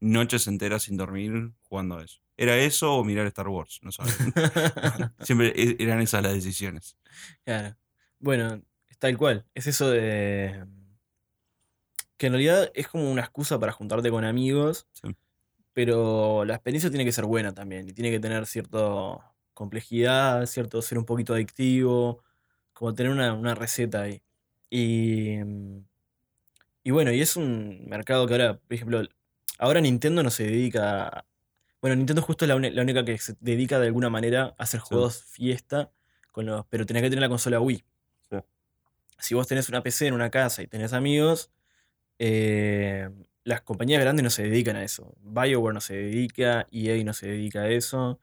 [0.00, 2.20] noches enteras sin dormir jugando a eso.
[2.36, 3.80] ¿Era eso o mirar Star Wars?
[3.82, 4.16] No sabes.
[5.20, 6.96] Siempre e- eran esas las decisiones.
[7.44, 7.76] Claro.
[8.18, 8.62] Bueno,
[8.98, 9.44] tal cual.
[9.54, 10.64] Es eso de.
[12.16, 15.08] Que en realidad es como una excusa para juntarte con amigos, Sí.
[15.74, 17.88] Pero la experiencia tiene que ser buena también.
[17.88, 22.22] Y tiene que tener cierta complejidad, cierto ser un poquito adictivo,
[22.72, 24.22] como tener una, una receta ahí.
[24.70, 25.36] Y.
[25.44, 25.84] mm,
[26.84, 29.02] Y bueno, y es un mercado que ahora, por ejemplo,
[29.58, 31.08] ahora Nintendo no se dedica.
[31.08, 31.24] a-
[31.80, 34.80] Bueno, Nintendo justo es la, la única que se dedica de alguna manera a hacer
[34.80, 34.86] Sí.
[34.88, 35.90] juegos fiesta,
[36.32, 37.84] con los, pero tenés que tener la consola Wii.
[38.30, 38.36] Sí.
[39.18, 41.50] Si vos tenés una PC en una casa y tenés amigos,
[42.18, 43.08] eh,
[43.44, 45.14] las compañías grandes no se dedican a eso.
[45.22, 48.20] BioWare no se dedica, EA no se dedica a eso,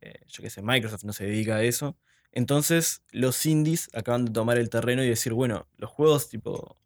[0.00, 1.96] eh, yo qué sé, Microsoft no se dedica a eso.
[2.32, 6.78] Entonces, los indies acaban de tomar el terreno y decir, bueno, los juegos tipo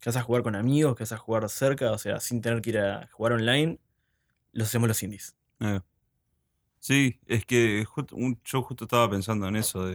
[0.00, 2.62] que vas a jugar con amigos, que vas a jugar cerca, o sea, sin tener
[2.62, 3.80] que ir a jugar online,
[4.52, 5.36] los hacemos los indies.
[6.80, 7.84] Sí, es que
[8.44, 9.88] yo justo estaba pensando en eso,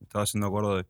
[0.00, 0.86] estaba haciendo acuerdo de,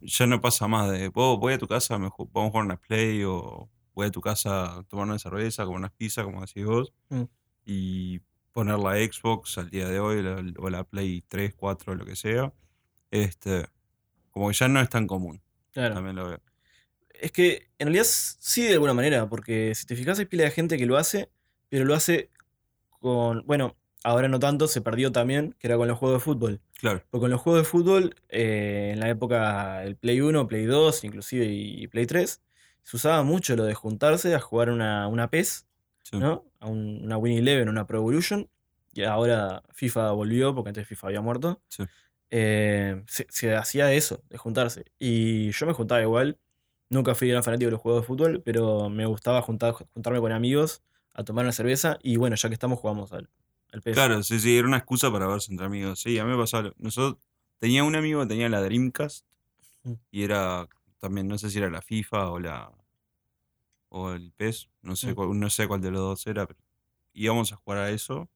[0.00, 2.76] ya no pasa más de, "Oh, voy a tu casa, me vamos a jugar una
[2.80, 6.64] Play, o voy a tu casa a tomar una cerveza, comer unas pizzas, como decís
[6.64, 7.22] vos, Mm.
[7.64, 8.20] y
[8.52, 12.14] poner la Xbox al día de hoy, la- o la Play 3, 4, lo que
[12.16, 12.52] sea,
[13.10, 13.66] este,
[14.30, 15.40] como que ya no es tan común,
[15.72, 15.94] Claro.
[15.94, 16.40] también lo veo.
[17.20, 20.50] Es que en realidad sí de alguna manera, porque si te fijas hay pila de
[20.50, 21.30] gente que lo hace,
[21.68, 22.30] pero lo hace
[23.00, 26.60] con, bueno, ahora no tanto, se perdió también, que era con los juegos de fútbol.
[26.78, 30.64] Claro, Porque con los juegos de fútbol, eh, en la época del Play 1, Play
[30.66, 32.42] 2, inclusive y Play 3,
[32.84, 35.66] se usaba mucho lo de juntarse a jugar una, una PES,
[36.04, 36.44] sí, ¿no?
[36.60, 38.48] A un- una Win Eleven, una Pro Evolution.
[38.92, 41.60] Y ahora FIFA volvió, porque antes FIFA había muerto.
[41.68, 41.82] sí,
[42.30, 44.84] Eh, se, se hacía eso, de juntarse.
[44.98, 46.38] Y yo me juntaba igual.
[46.90, 50.32] Nunca fui gran fanático de los juegos de fútbol, pero me gustaba juntar, juntarme con
[50.32, 51.98] amigos a tomar una cerveza.
[52.02, 53.28] Y bueno, ya que estamos, jugamos al,
[53.72, 53.94] al PES.
[53.94, 56.00] Claro, sí, sí, era una excusa para verse entre amigos.
[56.00, 56.72] Sí, a mí me pasaba.
[56.76, 57.20] Nosotros
[57.58, 59.24] tenía un amigo que tenía la Dreamcast
[59.86, 59.92] Mm.
[60.10, 60.66] y era
[61.04, 62.72] también, no sé si era la FIFA o la
[63.90, 65.14] o el PES, no sé Mm.
[65.14, 66.58] cuál, no sé cuál de los dos era, pero
[67.12, 68.30] íbamos a jugar a eso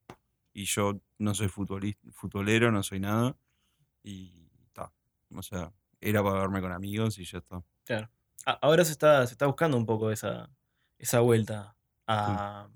[0.52, 3.36] y yo no soy futbolista, futbolero, no soy nada
[4.02, 4.92] y ta,
[5.34, 7.62] o sea, era para verme con amigos y ya está.
[7.84, 8.10] Claro.
[8.44, 10.50] Ahora se está, se está buscando un poco esa,
[10.98, 11.76] esa vuelta
[12.06, 12.68] a,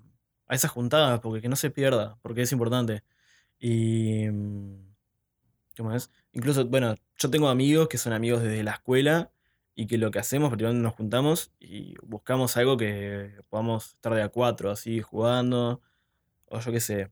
[0.47, 3.03] a esas juntadas, porque que no se pierda, porque es importante.
[3.59, 4.27] Y.
[4.29, 4.93] mm,
[5.75, 6.11] ¿Qué más?
[6.33, 9.32] Incluso, bueno, yo tengo amigos que son amigos desde la escuela
[9.75, 14.21] y que lo que hacemos, primero nos juntamos y buscamos algo que podamos estar de
[14.23, 15.81] a cuatro, así, jugando.
[16.45, 17.11] O yo qué sé.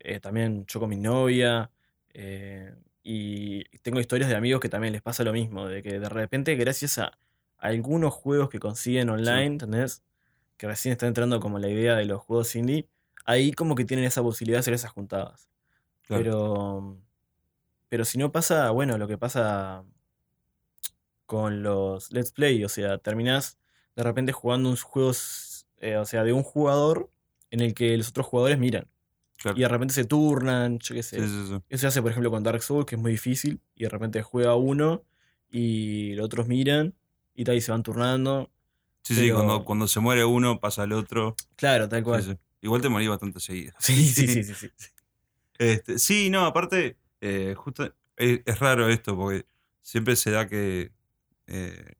[0.00, 1.70] eh, también yo con mi novia.
[2.14, 6.08] eh, y tengo historias de amigos que también les pasa lo mismo, de que de
[6.08, 7.18] repente, gracias a
[7.58, 10.02] algunos juegos que consiguen online, ¿entendés?
[10.58, 12.88] Que recién está entrando como la idea de los juegos indie,
[13.24, 15.48] ahí como que tienen esa posibilidad de hacer esas juntadas.
[16.02, 16.22] Claro.
[16.22, 16.96] Pero,
[17.88, 19.84] pero si no pasa, bueno, lo que pasa
[21.30, 23.56] con los Let's Play, o sea, terminás
[23.94, 27.08] de repente jugando unos juegos, eh, o sea, de un jugador
[27.52, 28.88] en el que los otros jugadores miran.
[29.36, 29.56] Claro.
[29.56, 31.20] Y de repente se turnan, yo qué sé.
[31.20, 31.62] Sí, sí, sí.
[31.68, 34.22] Eso se hace, por ejemplo, con Dark Souls, que es muy difícil, y de repente
[34.22, 35.04] juega uno
[35.48, 36.96] y los otros miran
[37.32, 38.50] y tal, y se van turnando.
[39.04, 41.36] Sí, sí, cuando, cuando se muere uno, pasa el otro.
[41.54, 42.40] Claro, tal cual.
[42.60, 43.72] Igual te morí bastante seguido.
[43.78, 44.54] Sí, sí, sí, sí.
[44.54, 44.68] sí.
[45.58, 47.84] Este, sí, no, aparte, eh, justo
[48.16, 49.46] es, es raro esto, porque
[49.80, 50.90] siempre se da que
[51.50, 51.94] eh,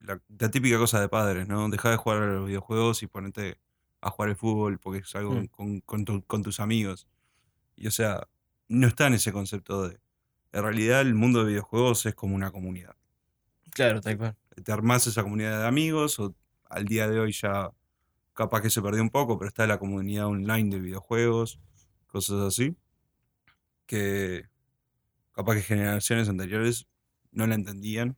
[0.00, 1.68] la, la típica cosa de padres, ¿no?
[1.70, 3.58] Dejar de jugar a los videojuegos y ponerte
[4.00, 5.46] a jugar al fútbol porque es algo Mm.
[5.48, 7.06] con, con tu- con tus amigos.
[7.76, 8.28] Y o sea,
[8.68, 10.00] no está en ese concepto de.
[10.52, 12.96] En realidad, el mundo de videojuegos es como una comunidad.
[13.70, 14.36] Claro, tal cual.
[14.64, 16.34] Te armás esa comunidad de amigos, o
[16.68, 17.70] al día de hoy ya
[18.34, 21.60] capaz que se perdió un poco, pero está la comunidad online de videojuegos,
[22.06, 22.76] cosas así,
[23.86, 24.48] que
[25.32, 26.86] capaz que generaciones anteriores
[27.30, 28.16] no la entendían.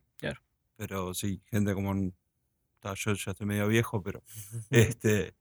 [0.77, 1.93] Pero sí, gente como...
[1.95, 4.21] yo ya estoy medio viejo, pero...
[4.69, 5.33] este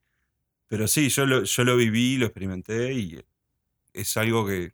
[0.69, 3.25] Pero sí, yo lo, yo lo viví, lo experimenté y
[3.93, 4.73] es algo que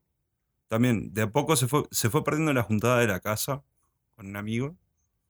[0.69, 3.63] también de a poco se fue, se fue perdiendo la juntada de la casa
[4.17, 4.77] con un amigo,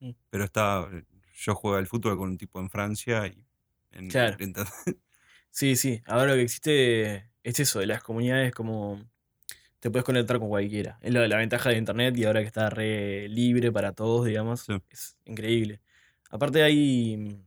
[0.02, 0.12] Mm.
[0.30, 0.88] pero está,
[1.34, 3.44] yo juego al fútbol con un tipo en Francia y
[3.92, 4.36] en, Claro.
[4.40, 4.54] en-
[5.50, 6.00] Sí, sí.
[6.06, 9.02] Ahora lo que existe es eso, de las comunidades como
[9.80, 10.98] te puedes conectar con cualquiera.
[11.02, 14.60] Es la, la ventaja de internet y ahora que está re libre para todos, digamos,
[14.62, 14.74] Sí.
[14.90, 15.80] es increíble.
[16.30, 17.38] Aparte hay,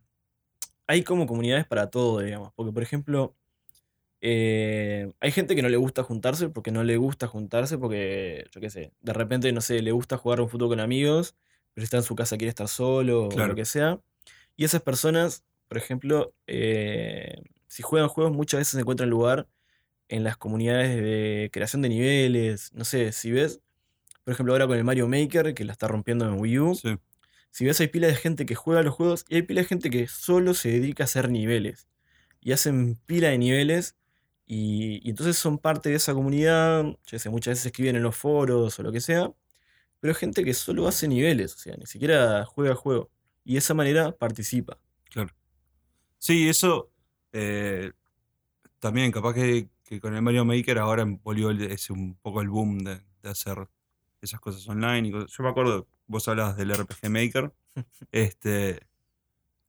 [0.87, 2.51] hay como comunidades para todo, digamos.
[2.55, 3.35] Porque, por ejemplo,
[4.21, 8.61] eh, hay gente que no le gusta juntarse porque no le gusta juntarse porque, yo
[8.61, 11.35] qué sé, de repente, no sé, le gusta jugar un fútbol con amigos,
[11.73, 13.99] pero está en su casa, quiere estar solo o lo que sea.
[14.55, 19.47] Y esas personas, por ejemplo, eh, si juegan juegos, muchas veces se encuentran lugar
[20.13, 22.71] en las comunidades de creación de niveles.
[22.73, 23.61] No sé, si ves,
[24.23, 26.97] por ejemplo, ahora con el Mario Maker, que la está rompiendo en Wii U, sí,
[27.51, 29.89] si ves, hay pila de gente que juega los juegos y hay pila de gente
[29.89, 31.87] que solo se dedica a hacer niveles.
[32.41, 33.95] Y hacen pila de niveles.
[34.45, 36.83] Y, y entonces son parte de esa comunidad.
[37.05, 39.31] Yo sé, muchas veces escriben en los foros o lo que sea.
[39.99, 41.53] Pero gente que solo hace niveles.
[41.55, 43.11] O sea, ni siquiera juega juego.
[43.45, 44.79] Y de esa manera participa.
[45.09, 45.33] claro.
[46.17, 46.89] Sí, eso
[47.33, 47.91] eh,
[48.79, 52.79] también capaz que, que con el Mario Maker ahora volvió ese un poco el boom
[52.79, 53.67] de, de hacer
[54.21, 55.07] esas cosas online.
[55.07, 57.53] y cosas- Yo me acuerdo, vos hablabas del RPG Maker,
[58.11, 58.87] este,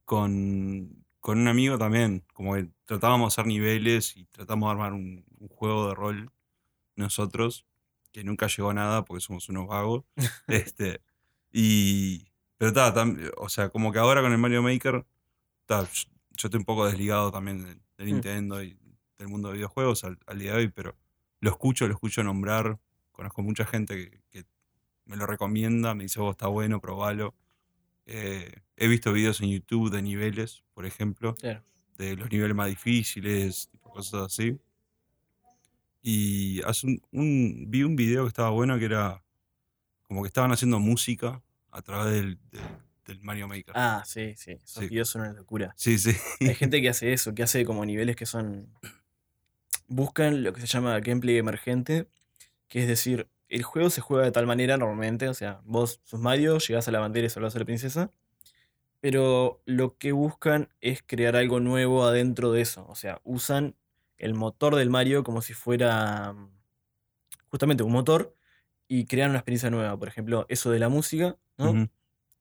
[0.04, 4.92] con, con un amigo también, como que tratábamos de hacer niveles y tratamos de armar
[4.92, 6.30] un, un juego de rol
[6.96, 7.66] nosotros,
[8.12, 10.04] que nunca llegó a nada porque somos unos vagos.
[10.48, 11.00] este,
[11.52, 12.26] y,
[12.58, 12.94] pero está,
[13.38, 15.04] o sea, como que ahora con el Mario Maker,
[15.66, 18.06] ta, yo yo estoy un poco desligado también de, de Mm.
[18.06, 18.76] Nintendo y
[19.18, 20.96] del mundo de videojuegos al, al día de hoy, pero
[21.40, 22.78] lo escucho, lo escucho nombrar,
[23.12, 24.44] conozco mucha gente que, que
[25.06, 27.34] me lo recomienda, me dice, vos está bueno, probalo.
[28.06, 31.62] Eh, he visto videos en YouTube de niveles, por ejemplo, Claro.
[31.96, 34.58] de los niveles más difíciles, tipo cosas así.
[36.02, 39.22] Y hace un, un- vi un video que estaba bueno que era
[40.02, 42.62] como que estaban haciendo música a través del, del-
[43.06, 43.72] del Mario Maker.
[43.76, 44.52] Ah, sí, sí.
[44.52, 44.88] Esos Sí.
[44.88, 45.74] videos son una locura.
[45.76, 46.12] Sí, sí.
[46.40, 48.68] Hay gente que hace eso, que hace como niveles que son.
[49.86, 52.06] Buscan lo que se llama gameplay emergente,
[52.68, 56.20] que es decir, el juego se juega de tal manera normalmente, o sea, vos sos
[56.20, 58.10] Mario, llegás a la bandera y salvás a la princesa,
[59.00, 63.76] pero lo que buscan es crear algo nuevo adentro de eso, o sea, usan
[64.16, 66.50] el motor del Mario como si fuera mm,
[67.48, 68.34] justamente un motor
[68.88, 71.88] y crean una experiencia nueva, por ejemplo, eso de la música, ¿no?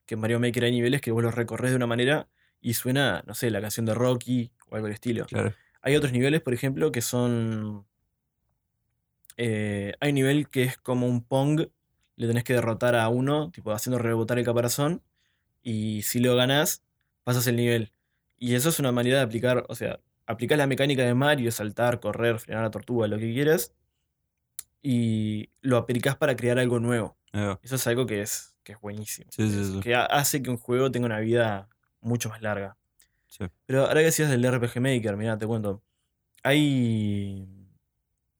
[0.06, 2.28] Que en Mario Maker hay niveles que vos los recorres de una manera
[2.60, 5.26] y suena, no sé, la canción de Rocky o algo del estilo.
[5.26, 5.54] Claro.
[5.86, 7.86] Hay otros niveles, por ejemplo, que son.
[9.36, 11.66] eh, hay un nivel que es como un Pong,
[12.16, 15.02] le tenés que derrotar a uno, tipo haciendo rebotar el caparazón,
[15.62, 16.82] y si lo ganás,
[17.24, 17.92] pasas el nivel.
[18.38, 22.00] Y eso es una manera de aplicar, o sea, aplicás la mecánica de Mario, saltar,
[22.00, 23.72] correr, frenar a la tortuga, lo que quieras,
[24.82, 27.16] y lo aplicás para crear algo nuevo.
[27.34, 27.58] Va.
[27.62, 29.30] Eso es algo que es, que es buenísimo.
[29.32, 29.80] Sí, sí, Es- sí.
[29.80, 31.68] Que ha- hace que un juego tenga una vida
[32.00, 32.76] mucho más larga.
[33.36, 33.46] Sí.
[33.66, 35.82] Pero ahora que decías del RPG Maker, mira, te cuento.
[36.44, 37.48] Hay.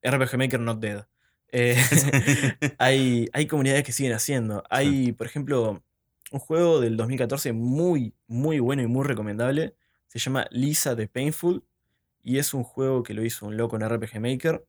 [0.01, 1.05] RPG Maker not dead.
[1.51, 1.75] Eh,
[2.77, 4.63] hay, hay comunidades que siguen haciendo.
[4.69, 5.83] Hay, por ejemplo,
[6.31, 9.75] un juego del 2014 muy, muy bueno y muy recomendable.
[10.07, 11.65] Se llama Lisa the Painful.
[12.23, 14.65] Y es un juego que lo hizo un loco en RPG Maker.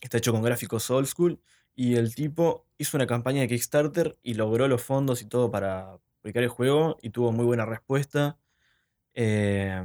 [0.00, 1.40] Está hecho con gráficos old school.
[1.74, 5.98] Y el tipo hizo una campaña de Kickstarter y logró los fondos y todo para
[6.22, 6.96] publicar el juego.
[7.02, 8.38] Y tuvo muy buena respuesta.
[9.16, 9.82] Eh,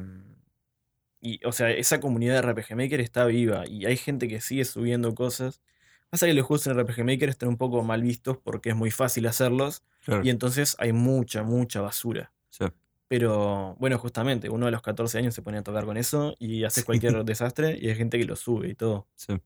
[1.19, 3.67] y, o sea, esa comunidad de RPG Maker está viva.
[3.67, 5.61] Y hay gente que sigue subiendo cosas.
[6.09, 8.91] Pasa que los juegos en RPG Maker están un poco mal vistos porque es muy
[8.91, 9.83] fácil hacerlos.
[10.05, 10.23] Claro.
[10.23, 12.33] Y entonces hay mucha, mucha basura.
[12.49, 12.65] Sí.
[13.07, 16.63] Pero bueno, justamente, uno de los 14 años se pone a tocar con eso y
[16.65, 16.85] hace Sí.
[16.85, 19.07] cualquier desastre y hay gente que lo sube y todo.
[19.15, 19.39] Sí.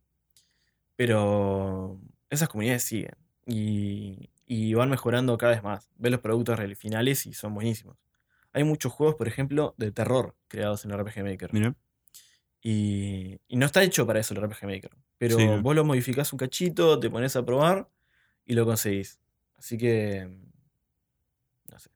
[0.96, 3.16] Pero esas comunidades siguen.
[3.46, 5.90] Y y van mejorando cada vez más.
[5.98, 7.98] Ves los productos finales y son buenísimos.
[8.56, 11.54] Hay muchos juegos, por ejemplo, de terror creados en RPG Maker.
[11.54, 11.76] Mira.
[12.62, 14.92] Y, y no está hecho para eso el RPG Maker.
[15.18, 15.46] Pero Sí.
[15.62, 17.90] vos lo modificás un cachito, te pones a probar
[18.46, 19.20] y lo conseguís.
[19.58, 20.40] Así que.
[21.72, 21.90] No sé.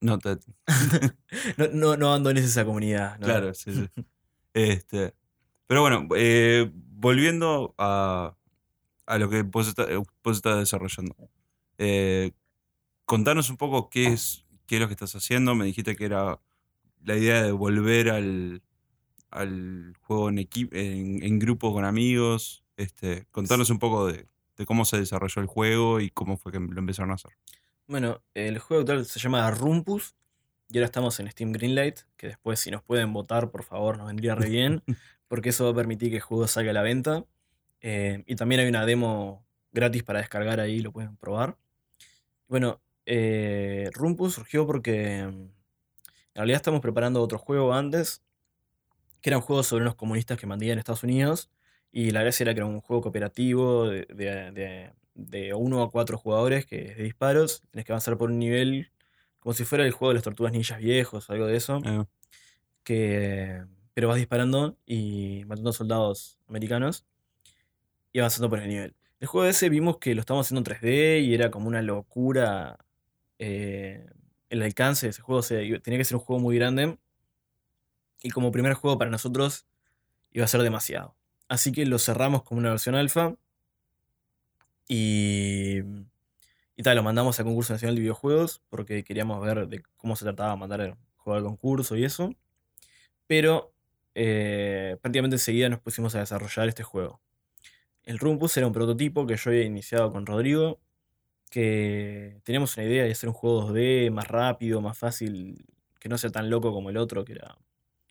[0.00, 0.38] No, te-
[1.58, 3.18] No, no, no abandones esa comunidad.
[3.18, 3.26] no.
[3.26, 3.88] claro, sí, sí.
[4.54, 5.14] Este,
[5.66, 8.36] pero bueno, eh, volviendo a,
[9.06, 11.16] a lo que vos, está- eh, vos estás desarrollando.
[11.76, 12.30] Eh,
[13.04, 15.54] contanos un poco qué es, qué es lo que estás haciendo.
[15.54, 16.40] Me dijiste que era
[17.02, 18.62] la idea de volver al,
[19.30, 22.64] al juego en, equi- en, en grupo con amigos.
[22.76, 26.58] Este, contanos un poco de, de cómo se desarrolló el juego y cómo fue que
[26.60, 27.32] lo empezaron a hacer.
[27.86, 30.14] Bueno, el juego actual se llama Rumpus
[30.70, 34.06] y ahora estamos en Steam Greenlight, que después si nos pueden votar, por favor, nos
[34.06, 34.82] vendría re bien,
[35.28, 37.24] porque eso va a permitir que el juego salga a la venta.
[37.80, 41.58] Eh, y también hay una demo gratis para descargar ahí, lo pueden probar.
[42.48, 45.52] Bueno, eh, Rumpus surgió porque en
[46.34, 48.22] realidad estamos preparando otro juego antes,
[49.20, 51.50] que era un juego sobre unos comunistas que mandaban en Estados Unidos,
[51.92, 55.90] y la gracia era que era un juego cooperativo de, de, de- de uno a
[55.92, 58.90] cuatro jugadores, que es de disparos, tenés que avanzar por un nivel
[59.38, 61.80] como si fuera el juego de las tortugas ninjas viejos, algo de eso,
[62.84, 63.64] que,
[63.94, 67.04] pero vas disparando y matando soldados americanos
[68.12, 68.94] y avanzando por el nivel.
[69.20, 72.78] El juego ese vimos que lo estábamos haciendo en 3D y era como una locura
[73.46, 74.06] eh,
[74.48, 76.98] el alcance de ese juego, tenía que ser un juego muy grande
[78.22, 79.66] y como primer juego para nosotros
[80.32, 81.14] iba a ser demasiado.
[81.46, 83.36] Así que lo cerramos como una versión alfa
[84.88, 85.80] y,
[86.74, 90.24] y tal, lo mandamos al concurso nacional de videojuegos porque queríamos ver de cómo se
[90.24, 92.34] trataba de mandar el juego al concurso y eso.
[93.26, 93.74] Pero
[94.14, 97.20] eh, prácticamente enseguida nos pusimos a desarrollar este juego.
[98.04, 100.80] El Rumpus era un prototipo que yo había iniciado con Rodrigo,
[101.54, 105.64] que teníamos una idea de hacer un juego 2D más rápido, más fácil,
[106.00, 107.56] que no sea tan loco como el otro, que era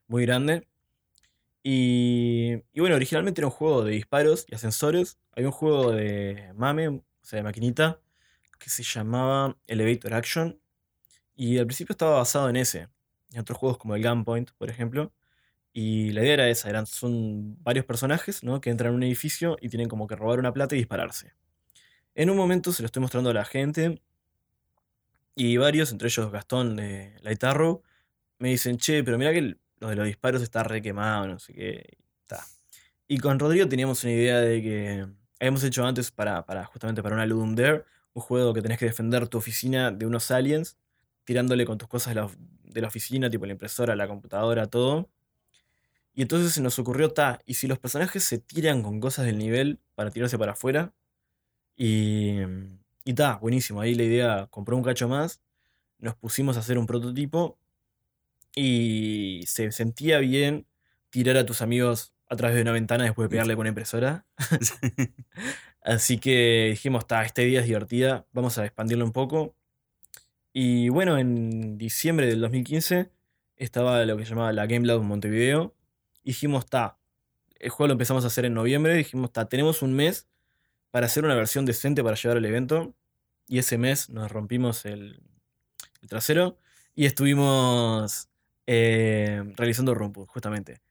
[0.07, 0.65] muy grande.
[1.61, 5.19] Y, bueno, originalmente era un juego de disparos y ascensores.
[5.33, 7.99] Había un juego de mame, o sea, de maquinita,
[8.59, 10.57] que se llamaba Elevator Action.
[11.35, 12.87] Y al principio estaba basado en ese.
[13.33, 15.11] En otros juegos como el Gunpoint, por ejemplo.
[15.73, 18.61] Y la idea era esa, eran, son varios personajes ¿no?
[18.61, 21.33] que entran en un edificio y tienen como que robar una plata y dispararse.
[22.15, 23.99] En un momento se lo estoy mostrando a la gente
[25.35, 27.81] y varios, entre ellos Gastón de Light Arrow,
[28.37, 31.53] me dicen, che, pero mira que lo de los disparos está re quemado, no sé
[31.53, 31.97] qué.
[32.27, 32.45] ta".
[33.07, 35.07] Y con Rodrigo teníamos una idea de que
[35.39, 38.85] habíamos hecho antes para, para justamente para una Ludum Dare, un juego que tenés que
[38.85, 40.77] defender tu oficina de unos aliens,
[41.23, 42.29] tirándole con tus cosas de la,
[42.63, 45.09] de la oficina, tipo la impresora, la computadora, todo.
[46.13, 49.39] Y entonces se nos ocurrió, ta, y si los personajes se tiran con cosas del
[49.39, 50.93] nivel para tirarse para afuera,
[51.75, 52.39] y,
[53.05, 53.81] y ta, buenísimo.
[53.81, 55.41] Ahí la idea, compró un cacho más,
[55.99, 57.57] nos pusimos a hacer un prototipo
[58.55, 60.67] y se sentía bien
[61.09, 64.25] tirar a tus amigos a través de una ventana después de pegarle con una impresora.
[65.81, 69.55] Así que dijimos, ta, esta idea es divertida, vamos a expandirlo un poco.
[70.53, 73.09] Y bueno, en diciembre del 2015
[73.57, 75.75] estaba lo que se llamaba la Game Lab Montevideo.
[76.23, 76.97] Dijimos, ta,
[77.59, 78.93] el juego lo empezamos a hacer en noviembre.
[78.95, 80.27] Dijimos, ta, tenemos un mes
[80.93, 82.93] para hacer una versión decente para llevar al evento.
[83.47, 85.23] Y ese mes nos rompimos el,
[86.03, 86.59] el trasero
[86.93, 88.29] y estuvimos
[88.67, 90.81] eh, realizando Rumpus, justamente.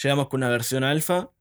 [0.00, 1.32] Llegamos con una versión alfa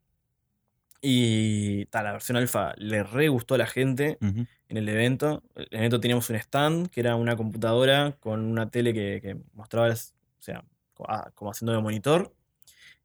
[1.00, 5.44] y ta, la versión alfa le re gustó a la gente en el evento.
[5.54, 9.38] En el evento teníamos un stand que era una computadora con una tele que, que
[9.54, 9.96] mostraba, o
[10.40, 10.66] sea,
[11.08, 12.34] ah, como haciendo de monitor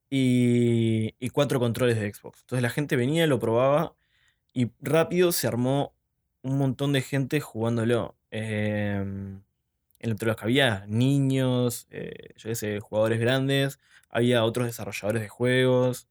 [0.08, 2.40] y, y cuatro controles de Xbox.
[2.40, 3.94] Entonces la gente venía, lo probaba
[4.52, 5.94] y rápido se armó
[6.42, 8.16] un montón de gente jugándolo.
[8.30, 9.42] Em,
[10.00, 13.78] entre los que había niños, eh, yo sé, jugadores grandes,
[14.10, 16.08] había otros desarrolladores de juegos,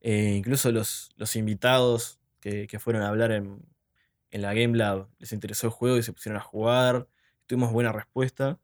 [0.00, 3.62] eh, incluso los, los invitados que, que fueron a hablar en,
[4.30, 7.08] en la Game Lab les interesó el juego y se pusieron a jugar,
[7.46, 8.58] tuvimos buena respuesta.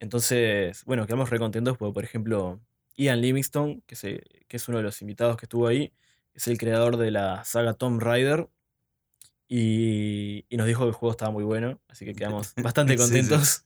[0.00, 2.60] Entonces, bueno, quedamos re contentos porque, por ejemplo,
[2.96, 5.92] Ian Livingstone, que, se, que es uno de los invitados que estuvo ahí,
[6.34, 8.48] es el creador de la saga Tomb Raider.
[9.48, 12.98] Y, y nos dijo que el juego estaba muy bueno, así que quedamos bastante Sí,
[12.98, 13.02] sí.
[13.04, 13.64] contentos.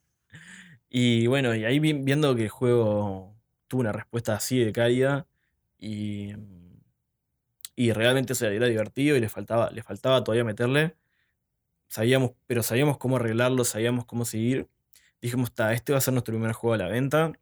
[0.89, 3.37] Y bueno, y ahí vi- viendo que el juego
[3.69, 5.27] tuvo una respuesta así de cálida
[5.79, 6.33] y,
[7.77, 10.97] y realmente o sea, era divertido y le faltaba, le faltaba todavía meterle.
[11.89, 14.69] Sabíamos, pero sabíamos cómo arreglarlo, sabíamos cómo seguir.
[15.23, 17.33] Dijimos, está, este va a ser nuestro primer juego a la venta.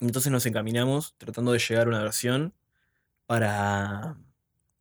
[0.00, 2.54] Entonces nos encaminamos tratando de llegar a una versión
[3.26, 4.16] para,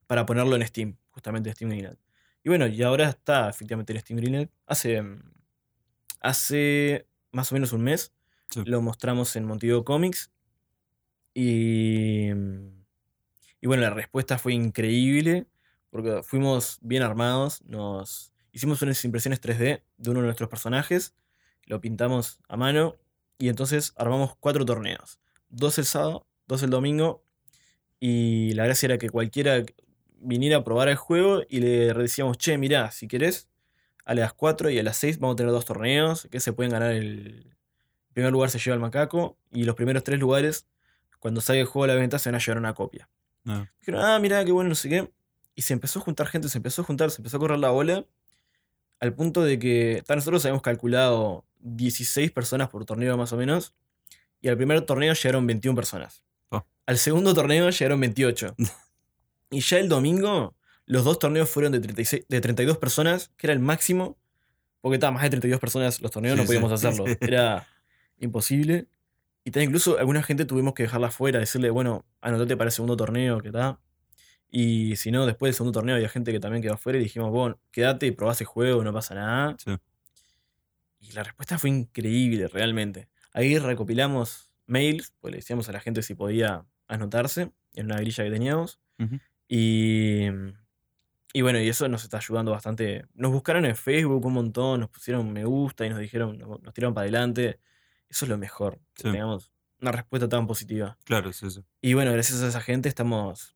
[0.08, 2.00] para ponerlo en Steam, justamente Steam Greenlight.
[2.46, 4.52] Y bueno, y ahora está efectivamente en Steam Greenlight.
[4.68, 5.20] Hace, mm,
[6.22, 8.14] hace más o menos un mes.
[8.52, 8.62] Sí.
[8.66, 10.30] Lo mostramos en Montevideo Comics.
[11.34, 15.48] Y, y bueno, la respuesta fue increíble.
[15.90, 17.64] Porque fuimos bien armados.
[17.64, 21.16] Nos hicimos unas impresiones 3D de uno de nuestros personajes.
[21.64, 22.96] Lo pintamos a mano.
[23.40, 25.20] Y entonces armamos cuatro torneos.
[25.50, 27.26] Dos el sábado, dos el domingo.
[28.00, 29.66] Y la gracia era que cualquiera
[30.20, 33.50] viniera a probar el juego y le decíamos, che, mirá, si querés,
[34.06, 36.72] a las 4 y a las 6 vamos a tener dos torneos que se pueden
[36.72, 37.56] ganar el
[38.16, 40.68] el primer lugar se lleva el macaco y los primeros tres lugares,
[41.20, 43.10] cuando salga el juego a la venta, se van a llevar una copia.
[43.44, 43.68] No.
[43.82, 45.12] Dijeron, ah, mirá, qué bueno, no sé qué.
[45.54, 47.72] Y se empezó a juntar gente, se empezó a juntar, se empezó a correr la
[47.72, 48.06] bola,
[49.02, 53.74] al punto de que nosotros habíamos calculado 16 personas por torneo más o menos,
[54.40, 56.24] y al primer torneo llegaron 21 personas.
[56.52, 56.66] Oh.
[56.86, 58.56] Al segundo torneo llegaron 28.
[59.56, 63.54] y ya el domingo, los dos torneos fueron de, 36, de 32 personas, que era
[63.54, 64.18] el máximo,
[64.82, 66.48] porque estaba más de 32 personas los torneos, Sí, no sí.
[66.48, 67.06] podíamos hacerlo.
[67.22, 67.68] Era
[68.20, 68.88] imposible.
[69.44, 72.96] Y tal, incluso alguna gente tuvimos que dejarla fuera, decirle, bueno, anotate para el segundo
[72.98, 73.78] torneo, que tal.
[74.50, 77.32] Y si no, después del segundo torneo había gente que también quedó fuera y dijimos,
[77.32, 79.56] bueno, quédate y probá ese juego, no pasa nada.
[79.64, 79.72] Sí.
[81.00, 83.08] Y la respuesta fue increíble, realmente.
[83.34, 88.24] Ahí recopilamos mails, pues le decíamos a la gente si podía anotarse en una grilla
[88.24, 88.80] que teníamos.
[89.00, 89.20] Ujú.
[89.48, 90.28] Y,
[91.34, 93.06] y bueno, y eso nos está ayudando bastante.
[93.14, 96.74] Nos buscaron en Facebook un montón, nos pusieron me gusta y nos dijeron, nos nos
[96.74, 97.60] tiraron para adelante.
[98.10, 99.12] Eso es lo mejor, que Sí.
[99.12, 100.98] tengamos una respuesta tan positiva.
[101.04, 101.64] Claro, es eso.
[101.82, 103.56] Y bueno, gracias a esa gente estamos.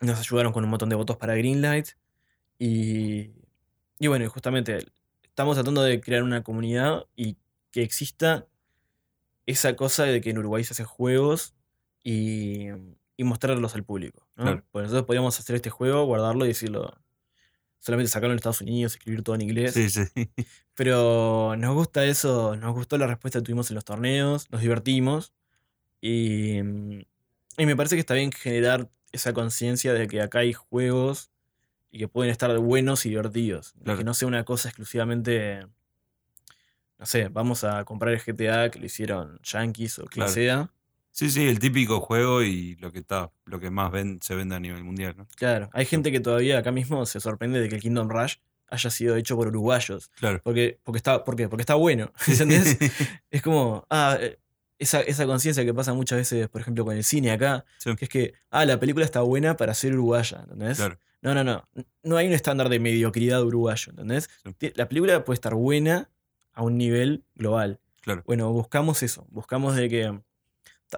[0.00, 1.88] Nos ayudaron con un montón de votos para Greenlight.
[2.58, 3.30] Y,
[3.98, 4.78] y bueno, justamente
[5.22, 7.36] estamos tratando de crear una comunidad y
[7.72, 8.46] que exista
[9.46, 11.54] esa cosa de que en Uruguay se hacen juegos
[12.02, 12.68] y,
[13.16, 14.26] y mostrarlos al público.
[14.36, 14.44] ¿no?
[14.44, 14.64] Claro.
[14.70, 16.92] Porque nosotros podríamos hacer este juego, guardarlo y decirlo.
[17.78, 19.74] Solamente sacarlo en Estados Unidos, escribir todo en inglés.
[19.74, 20.02] Sí, sí.
[20.74, 25.32] Pero nos gusta eso, nos gustó la respuesta que tuvimos en los torneos, nos divertimos.
[26.00, 27.00] Y, mm,
[27.58, 31.30] y me parece que está bien generar esa conciencia de que acá hay juegos
[31.90, 33.74] y que pueden estar buenos y divertidos.
[33.84, 33.98] Claro.
[33.98, 35.66] Que no sea una cosa exclusivamente.
[36.98, 40.32] No sé, vamos a comprar el GTA que lo hicieron Yankees o quien Claro.
[40.32, 40.70] sea.
[41.14, 44.56] Sí, sí, el típico juego y lo que está, lo que más ven, se vende
[44.56, 45.28] a nivel mundial, ¿no?
[45.36, 48.34] Claro, hay gente que todavía acá mismo se sorprende de que el Kingdom Rush
[48.68, 50.08] haya sido hecho por uruguayos.
[50.16, 50.40] Claro.
[50.42, 51.48] Porque, porque, está, ¿por qué?
[51.48, 52.12] Porque está bueno.
[52.26, 52.76] ¿Entendés?
[53.30, 54.40] Es como, ah, eh,
[54.80, 57.94] esa, esa conciencia que pasa muchas veces, por ejemplo, con el cine acá, Sí.
[57.94, 60.78] que es que, ah, la película está buena para ser uruguaya, ¿entendés?
[60.78, 60.98] Claro.
[61.22, 61.68] No, no, no.
[62.02, 64.28] No hay un estándar de mediocridad uruguayo, ¿entendés?
[64.58, 64.72] Sí.
[64.74, 66.10] La película puede estar buena
[66.54, 67.78] a un nivel global.
[68.00, 68.24] Claro.
[68.26, 69.28] Bueno, buscamos eso.
[69.30, 70.18] Buscamos de que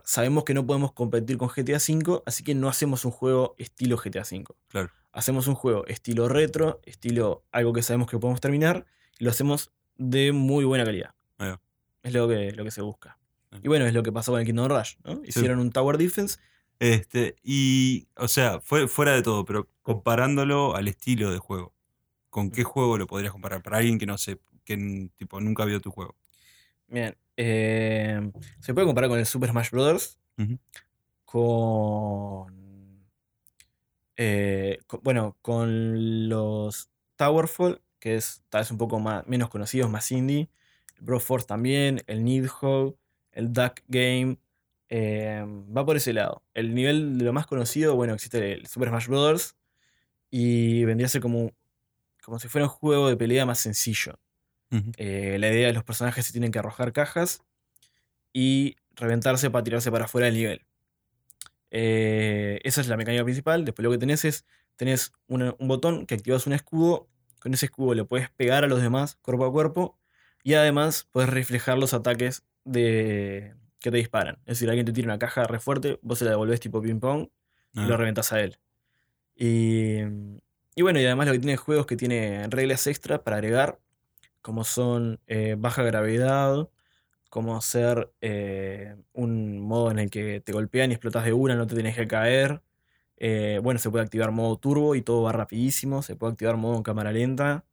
[0.05, 3.97] sabemos que no podemos competir con GTA V, así que no hacemos un juego estilo
[3.97, 4.44] GTA V.
[4.68, 4.90] Claro.
[5.12, 8.86] Hacemos un juego estilo retro, estilo algo que sabemos que podemos terminar,
[9.18, 11.14] y lo hacemos de muy buena calidad.
[12.03, 13.18] Es lo que, lo que se busca.
[13.62, 15.22] Y bueno, es lo que pasó con el Kingdom Rush, ¿no?
[15.24, 16.38] Hicieron un Tower Defense.
[16.78, 21.74] Este, y, o sea, fue, fuera de todo, pero comparándolo al estilo de juego,
[22.30, 23.62] ¿con qué juego lo podrías comparar?
[23.62, 26.14] Para alguien que no sé, que tipo nunca vio tu juego.
[26.86, 27.16] Bien.
[27.37, 28.30] Eh,
[28.61, 30.18] se puede comparar con el Super Smash Bros.
[31.24, 33.07] Con.
[34.16, 40.11] eh, bueno, con los Towerfall, que es tal vez un poco más, menos conocidos, más
[40.12, 40.49] indie.
[40.97, 42.97] El Broforce también, el Nidhogg,
[43.32, 44.39] el Duck Game.
[44.89, 45.45] eh,
[45.76, 46.43] va por ese lado.
[46.55, 49.57] El nivel de lo más conocido, bueno, existe el Super Smash Bros.
[50.30, 51.53] Y vendría a ser como,
[52.22, 54.18] como si fuera un juego de pelea más sencillo.
[54.96, 57.42] Eh, la idea es los personajes se tienen que arrojar cajas
[58.32, 60.66] y reventarse para tirarse para afuera del nivel.
[61.70, 63.64] Eh, esa es la mecánica principal.
[63.64, 64.44] Después lo que tenés es,
[64.76, 67.08] tenés una- un botón que activas un escudo.
[67.40, 69.98] Con ese escudo le puedes pegar a los demás cuerpo a cuerpo.
[70.42, 74.36] Y además puedes reflejar los ataques de, que te disparan.
[74.46, 77.00] Es decir, alguien te tira una caja re fuerte, vos se la devolvés tipo ping
[77.00, 77.28] pong
[77.74, 78.58] y Ah, lo reventas a él.
[79.34, 79.98] Y,
[80.74, 83.36] y bueno, y además lo que tiene el juego es que tiene reglas extra para
[83.36, 83.80] agregar,
[84.47, 86.68] como son eh, baja gravedad,
[87.30, 91.66] como ser eh, un modo en el que te golpean y explotas de una, no
[91.66, 92.62] te tienes que caer.
[93.16, 96.76] Eh, bueno, se puede activar modo turbo y todo va rapidísimo, se puede activar modo
[96.76, 97.64] en cámara lenta.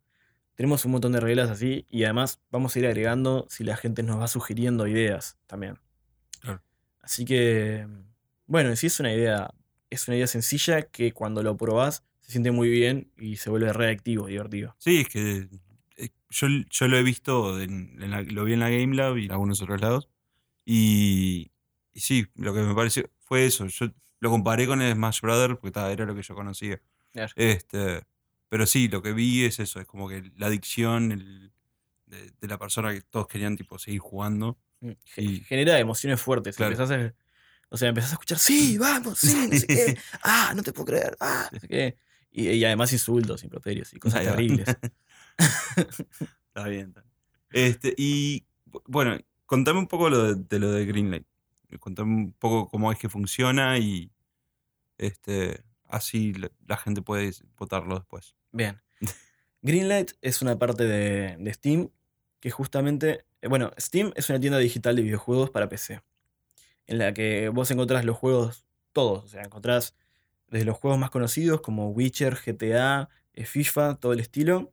[0.55, 4.01] Tenemos un montón de reglas así y además vamos a ir agregando si la gente
[4.01, 5.78] nos va sugiriendo ideas también.
[6.41, 6.63] Claro.
[7.03, 7.88] Así que,
[8.47, 9.53] bueno, en sí es una idea,
[9.91, 13.71] es una idea sencilla que cuando lo probás se siente muy bien y se vuelve
[13.74, 14.76] reactivo, divertido.
[14.80, 15.47] Sí, es que
[16.29, 19.25] yo, yo lo he visto, en, en la- lo vi en la Game Lab y
[19.25, 20.09] en algunos otros lados.
[20.65, 21.51] Y,
[21.93, 23.67] y sí, lo que me pareció fue eso.
[23.67, 23.87] Yo
[24.19, 26.81] lo comparé con el Smash Brothers porque ta, era lo que yo conocía.
[27.11, 27.31] Claro.
[27.35, 28.03] Este,
[28.49, 31.51] pero sí, lo que vi es eso, es como que la adicción el-
[32.05, 34.57] de, de la persona que todos querían tipo seguir jugando.
[34.81, 36.55] Mm, Y- Genera emociones fuertes.
[36.55, 36.73] Claro.
[36.73, 37.13] Empezás a-
[37.69, 39.97] o sea, empezás a escuchar, sí, vamos, sí, no sé qué.
[40.23, 41.17] Ah, no te puedo creer.
[41.19, 41.97] Ah, no sé qué.
[42.31, 44.65] Y, y además insultos, improperios y cosas terribles.
[46.47, 46.93] Está bien.
[47.51, 51.25] Este, y bu- bueno, contame un poco lo de, lo de Greenlight.
[51.79, 54.11] Contame un poco cómo es que funciona y
[54.97, 58.36] este, así la, la gente puede votarlo después.
[58.51, 58.81] Bien.
[59.61, 61.89] Greenlight es una parte de, de Steam
[62.39, 66.01] que justamente, eh, bueno, Steam es una tienda digital de videojuegos para PC,
[66.88, 69.95] en la que vos encontrás los juegos todos, o sea, encontrás
[70.49, 74.71] desde los juegos más conocidos como Witcher, GTA, eh, FIFA, todo el estilo,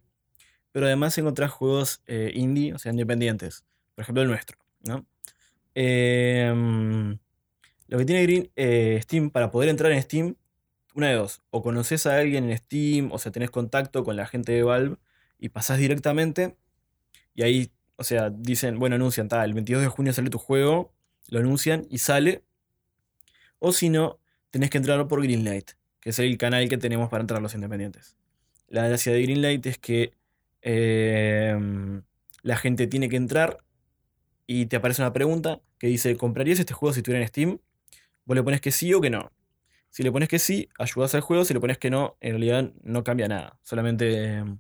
[0.73, 3.65] pero además encontrás juegos eh, indie, o sea, independientes,
[3.95, 5.07] por ejemplo el nuestro, ¿no?
[5.75, 7.19] Em,
[7.89, 10.37] lo que tiene Green- eh, Steam, para poder entrar en Steam,
[10.95, 14.27] una de dos, o conoces a alguien en Steam, o sea, tenés contacto con la
[14.27, 14.97] gente de Valve
[15.39, 16.57] y pasás directamente,
[17.35, 20.93] y ahí, o sea, dicen, bueno, anuncian, tal, el 22 de junio sale tu juego,
[21.29, 22.43] lo anuncian y sale,
[23.59, 24.19] o si no,
[24.51, 28.17] tenés que entrar por Greenlight, que es el canal que tenemos para entrar los independientes.
[28.69, 30.13] La gracia de Greenlight es que
[30.63, 32.03] em,
[32.43, 33.59] la gente tiene que entrar
[34.47, 37.59] y te aparece una pregunta que dice, ¿comprarías este juego si estuviera en Steam?
[38.25, 39.33] Vos le pones que sí o que no.
[39.91, 41.45] Si le pones que sí, ayudas al juego.
[41.45, 43.59] Si le pones que no, en realidad no cambia nada.
[43.63, 44.59] Solamente em,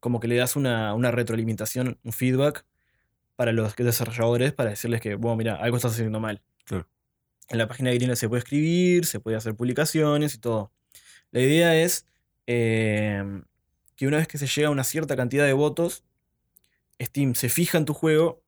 [0.00, 2.66] como que le das una, una retroalimentación, un feedback
[3.36, 6.42] para los desarrolladores para decirles que, bueno, mira, algo estás haciendo mal.
[6.64, 6.88] Claro.
[7.48, 10.72] En la página de Greenlight se puede escribir, se puede hacer publicaciones y todo.
[11.30, 12.06] La idea es
[12.46, 13.44] em,
[13.96, 16.04] que una vez que se llega a una cierta cantidad de votos,
[17.00, 18.42] Steam se fija en tu juego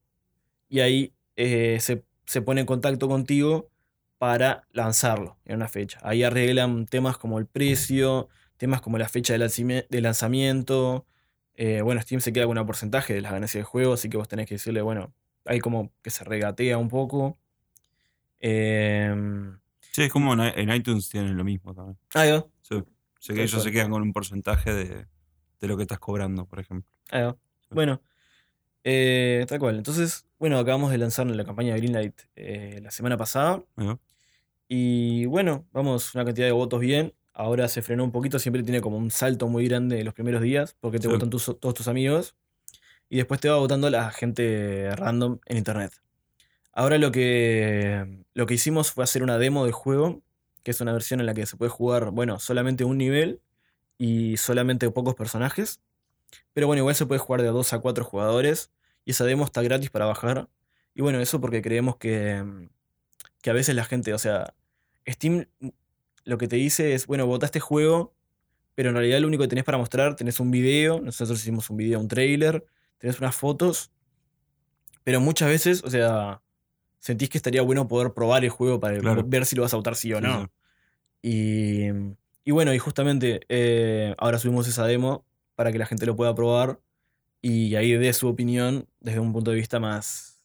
[0.69, 3.71] y ahí eh, se, se pone en contacto contigo
[4.19, 5.99] para lanzarlo en una fecha.
[6.03, 11.07] Ahí arreglan temas como el precio, temas como la fecha de, lanzami- de lanzamiento.
[11.55, 14.17] Eh, bueno, Steam se queda con un porcentaje de las ganancias del juego, así que
[14.17, 15.13] vos tenés que decirle, bueno,
[15.45, 17.39] hay como que se regatea un poco.
[18.41, 19.59] Em,
[19.93, 21.99] Sí, es como en, iTunes tienen lo mismo también.
[22.15, 22.83] ahí va, Sí,
[23.19, 25.07] sé que Tal ellos se quedan con un porcentaje de,
[25.61, 26.89] de lo que estás cobrando, por ejemplo.
[27.13, 27.37] va.
[27.71, 28.01] Bueno,
[28.85, 29.77] eh, tal cual.
[29.77, 33.63] Entonces, bueno, acabamos de lanzar la campaña de Greenlight eh, la semana pasada.
[33.79, 33.99] Va.
[34.69, 37.15] Y bueno, vamos, una cantidad de votos bien.
[37.33, 40.77] Ahora se frenó un poquito, siempre tiene como un salto muy grande los primeros días,
[40.81, 41.13] porque te Sí.
[41.13, 42.35] votan tus- todos tus amigos.
[43.09, 45.93] Y después te va votando la gente random en internet.
[46.73, 50.23] Ahora lo que, lo que hicimos fue hacer una demo del juego,
[50.63, 53.41] que es una versión en la que se puede jugar, bueno, solamente un nivel
[53.99, 55.81] y solamente pocos personajes.
[56.53, 58.71] Pero bueno, igual se puede jugar de 2 a 4 jugadores.
[59.05, 60.49] Y esa demo está gratis para bajar.
[60.95, 62.43] Y bueno, eso porque creemos que,
[63.43, 64.55] que a veces la gente, o sea,
[65.09, 65.47] Steam
[66.25, 68.13] lo que te dice es, bueno, vota este juego,
[68.75, 71.77] pero en realidad lo único que tenés para mostrar, tenés un video, nosotros hicimos un
[71.77, 72.65] video, un trailer,
[72.99, 73.93] tenés unas fotos,
[75.05, 76.43] pero muchas veces, o sea,
[76.99, 79.23] sentís que estaría bueno poder probar el juego para Claro.
[79.25, 80.43] ver si lo vas a votar sí o Sí, no.
[80.43, 80.49] sí.
[81.23, 81.89] Y,
[82.47, 85.25] y bueno, y justamente eh, ahora subimos esa demo
[85.57, 86.79] para que la gente lo pueda probar
[87.43, 90.41] y ahí dé su opinión desde un punto de vista más,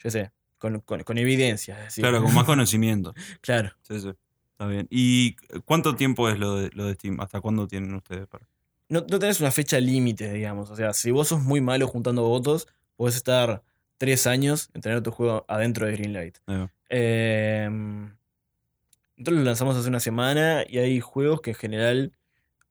[0.00, 1.78] yo sé, con, con, con evidencia.
[1.78, 2.02] es decir.
[2.02, 3.14] Claro, con más conocimiento.
[3.40, 3.70] claro.
[3.82, 4.10] Sí, sí.
[4.50, 4.88] Está bien.
[4.90, 7.20] ¿Y cuánto tiempo es lo de, lo de Steam?
[7.20, 8.48] ¿Hasta cuándo tienen ustedes para?
[8.88, 10.70] No, no tenés una fecha límite, digamos.
[10.70, 12.66] O sea, si vos sos muy malo juntando votos,
[12.96, 13.62] podés estar
[13.96, 16.38] tres años en tener tu juego adentro de Greenlight.
[16.88, 17.70] Eh,
[19.22, 22.12] nosotros lo lanzamos hace una semana y hay juegos que en general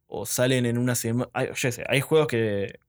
[0.08, 1.30] o salen en una semana.
[1.56, 2.80] Yo sé, hay juegos que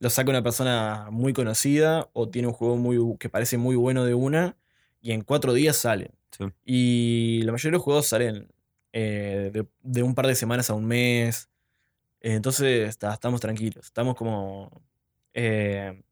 [0.00, 4.04] los saca una persona muy conocida o tiene un juego muy, que parece muy bueno
[4.04, 4.56] de una
[5.00, 6.10] y en cuatro días salen.
[6.36, 6.44] Sí.
[6.64, 8.48] Y la mayoría de los juegos salen
[8.92, 11.48] eh, de, de un par de semanas a un mes.
[12.20, 13.84] Eh, Entonces está- estamos tranquilos.
[13.86, 14.82] Estamos como
[15.34, 16.02] eh,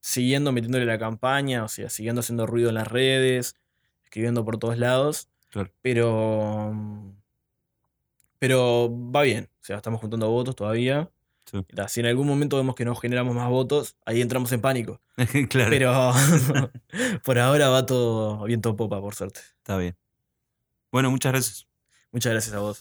[0.00, 3.56] siguiendo metiéndole la campaña, o sea, siguiendo haciendo ruido en las redes,
[4.04, 5.28] escribiendo por todos lados.
[5.54, 5.70] Claro.
[5.82, 6.72] Pero.
[6.74, 7.12] mm,
[8.40, 9.48] Pero va bien.
[9.60, 11.10] O sea, estamos juntando votos todavía.
[11.44, 11.64] Sí.
[11.88, 15.00] Si en algún momento vemos que no generamos más votos, ahí entramos en pánico.
[15.48, 15.70] claro.
[15.70, 16.12] Pero
[17.24, 19.40] por ahora va todo viento popa, por suerte.
[19.58, 19.96] Está bien.
[20.90, 21.68] Bueno, muchas gracias.
[22.10, 22.80] Muchas gracias a vos.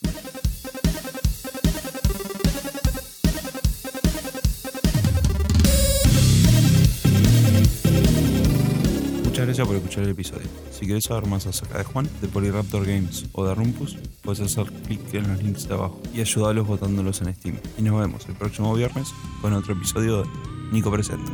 [9.44, 10.48] Muchas gracias por escuchar el episodio.
[10.72, 14.72] Si querés saber más acerca de Juan, de Polyraptor Games o de Rumpus, puedes hacer
[14.84, 17.58] clic en los links de abajo y ayudarlos votándolos en Steam.
[17.78, 19.10] Y nos vemos el próximo viernes
[19.42, 20.30] con otro episodio de
[20.72, 21.30] Nico Presenta.